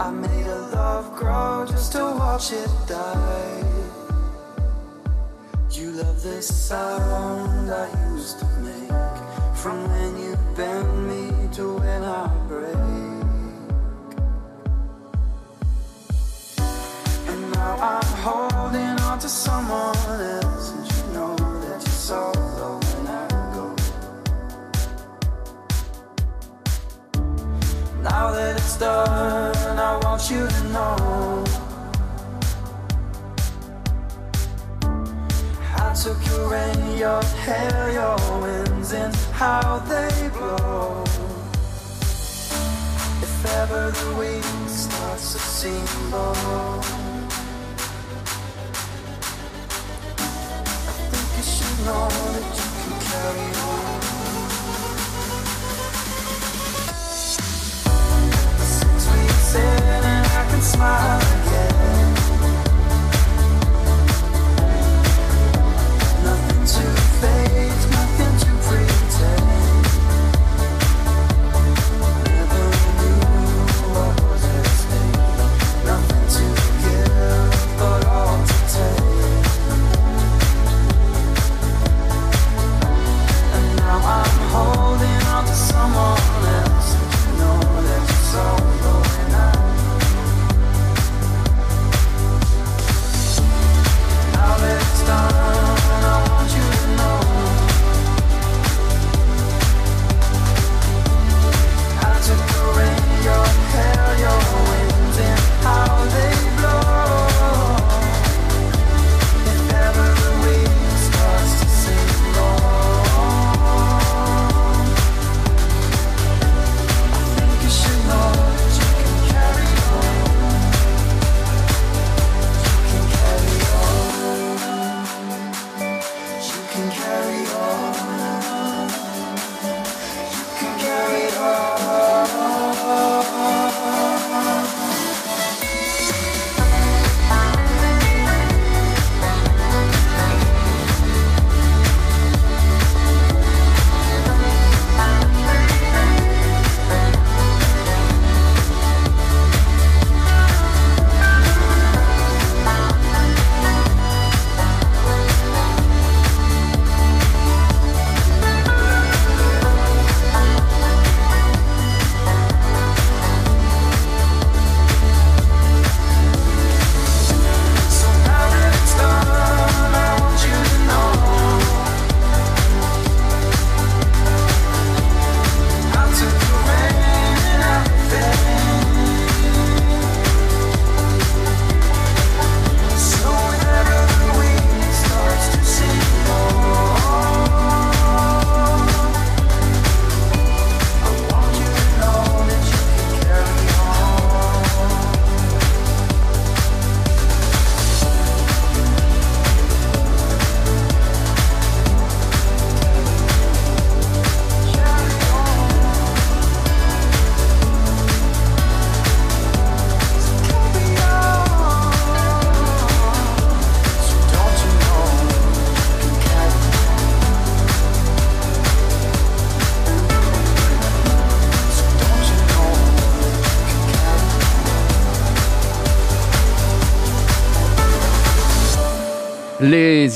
[0.00, 3.64] I made a love grow just to watch it die.
[5.72, 12.04] You love the sound I used to make from when you bend me to when
[12.04, 12.76] I break.
[17.30, 23.06] And now I'm holding on to someone else, and you know that you're solo when
[23.08, 23.64] I go.
[28.02, 29.57] Now that it's done,
[30.02, 31.44] want you to know.
[35.76, 41.04] I took your rain, your hair, your winds, and how they blow.
[43.26, 46.80] If ever the wind starts to seem low.
[50.88, 53.87] I think you should know that you can carry on.
[60.78, 61.37] Smile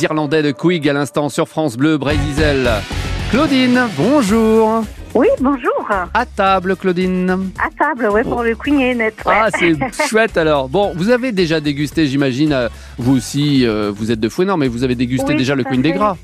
[0.02, 2.68] Les Irlandais de Quig à l'instant sur France Bleu, Brésil.
[3.30, 4.82] Claudine, bonjour.
[5.14, 5.88] Oui, bonjour.
[6.12, 7.52] À table, Claudine.
[7.56, 9.14] À table, ouais, pour le Queen et net.
[9.24, 9.32] ouais.
[9.32, 9.76] Ah, c'est
[10.08, 10.68] chouette alors.
[10.68, 14.66] Bon, vous avez déjà dégusté, j'imagine, euh, vous aussi, euh, vous êtes de Fouenan, mais
[14.66, 15.92] vous avez dégusté Oui, déjà le Queen des.
[15.92, 16.16] Gras.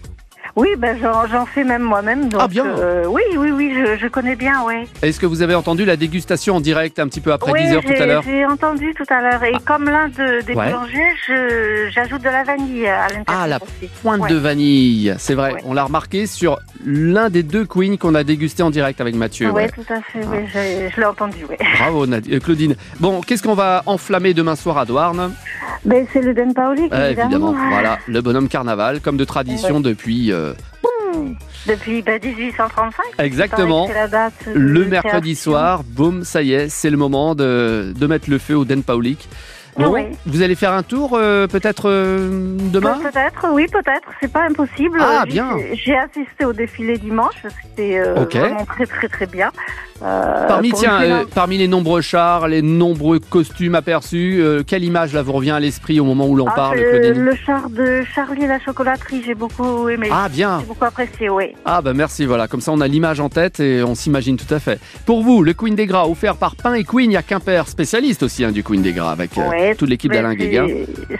[0.59, 0.99] Oui, ben
[1.31, 2.29] j'en fais même moi-même.
[2.37, 2.67] Ah, bien.
[2.67, 4.89] euh, oui, oui, oui, je, je connais bien, ouais.
[5.03, 7.75] Est-ce que vous avez entendu la dégustation en direct un petit peu après oui, 10
[7.75, 9.45] heures tout j'ai- à l'heure J'ai entendu tout à l'heure.
[9.45, 10.67] Et comme l'un de, des Ouais.
[10.67, 13.25] boulangers, j'ajoute de la vanille à l'intérieur.
[13.29, 13.89] Ah, la aussi.
[14.03, 14.31] pointe Ouais.
[14.31, 15.55] de vanille, c'est vrai.
[15.65, 19.51] On l'a remarqué sur l'un des deux Queen qu'on a dégusté en direct avec Mathieu.
[19.53, 21.57] Oui, tout à fait, oui, j'ai- je l'ai entendu, oui.
[21.79, 22.75] Bravo euh, Claudine.
[22.99, 25.33] Bon, qu'est-ce qu'on va enflammer demain soir à Douarn?
[25.85, 27.55] Ben, c'est le Den Paoli, Euh, évidemment.
[27.71, 30.48] Voilà, le bonhomme carnaval, comme de tradition depuis euh,
[31.67, 33.05] Depuis ben, 1835.
[33.19, 33.87] Exactement.
[33.87, 35.83] C'est la date de le mercredi soir.
[35.85, 39.29] Boum, ça y est, c'est le moment de, de mettre le feu au Den Paulik.
[39.79, 40.11] Bon, Ouais.
[40.27, 42.99] vous allez faire un tour euh, peut-être euh, demain?
[43.03, 44.09] Peut-être, oui, peut-être.
[44.21, 44.99] C'est pas impossible.
[45.01, 45.51] Ah, J'ai- bien.
[45.75, 47.35] J'ai assisté au défilé dimanche.
[47.63, 49.51] C'était euh, vraiment très, très, très bien.
[50.01, 55.13] Euh, Parmi, tiens, euh, parmi les nombreux chars, les nombreux costumes aperçus, euh, quelle image
[55.13, 58.45] là vous revient à l'esprit au moment où l'on Ah, parle, le char de Charlie
[58.45, 60.09] et la chocolaterie, j'ai beaucoup aimé.
[60.13, 60.59] Ah, bien.
[60.61, 61.47] J'ai beaucoup apprécié, oui.
[61.65, 64.53] Ah bah merci, voilà, comme ça on a l'image en tête et on s'imagine tout
[64.55, 64.79] à fait.
[65.05, 67.67] Pour vous, le Queen des Gras offert par Pain et Queen, il y a Quimper,
[67.67, 70.67] spécialiste aussi hein, du Queen des Gras avec euh, Ouais, toute l'équipe d'Alain c'est- Guéguin.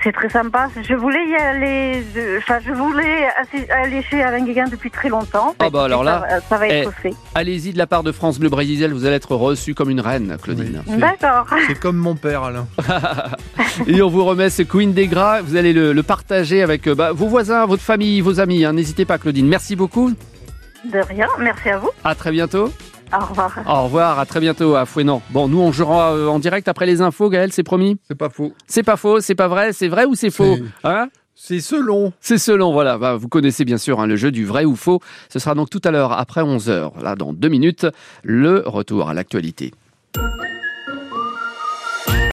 [0.03, 0.69] C'est très sympa.
[0.83, 2.03] Je voulais y aller,
[2.39, 3.27] enfin, je voulais
[3.71, 5.55] aller chez Alain Guéguin depuis très longtemps.
[5.59, 7.15] Ah bah alors là, Ça, va- ça va être eh, fait.
[7.35, 10.37] allez-y de la part de France Bleu Brésil, vous allez être reçu comme une reine,
[10.43, 10.83] Claudine.
[10.87, 11.47] D'accord.
[11.67, 12.67] C'est comme mon père, Alain.
[13.87, 16.95] Et on vous remet ce Queen des Gras, vous allez le, le partager avec euh,
[16.95, 18.65] bah, vos voisins, votre famille, vos amis.
[18.65, 18.73] hein.
[18.73, 19.47] N'hésitez pas, Claudine.
[19.49, 20.11] Merci beaucoup.
[20.85, 21.27] De rien.
[21.39, 21.91] Merci à vous.
[22.05, 22.73] À très bientôt.
[23.13, 23.59] Au revoir.
[23.67, 25.23] Au revoir, à très bientôt à Fouenan.
[25.31, 27.99] Bon, nous on jouera euh, en direct après les infos, Gaël, c'est promis?
[28.07, 28.53] C'est pas faux.
[28.67, 31.09] C'est pas faux, c'est pas vrai, c'est vrai ou c'est faux hein?
[31.41, 32.13] C'est selon.
[32.21, 32.99] C'est selon, voilà.
[32.99, 35.01] Bah, vous connaissez bien sûr hein, le jeu du vrai ou faux.
[35.29, 37.01] Ce sera donc tout à l'heure après 11h.
[37.01, 37.87] Là, dans deux minutes,
[38.25, 39.73] le retour à l'actualité.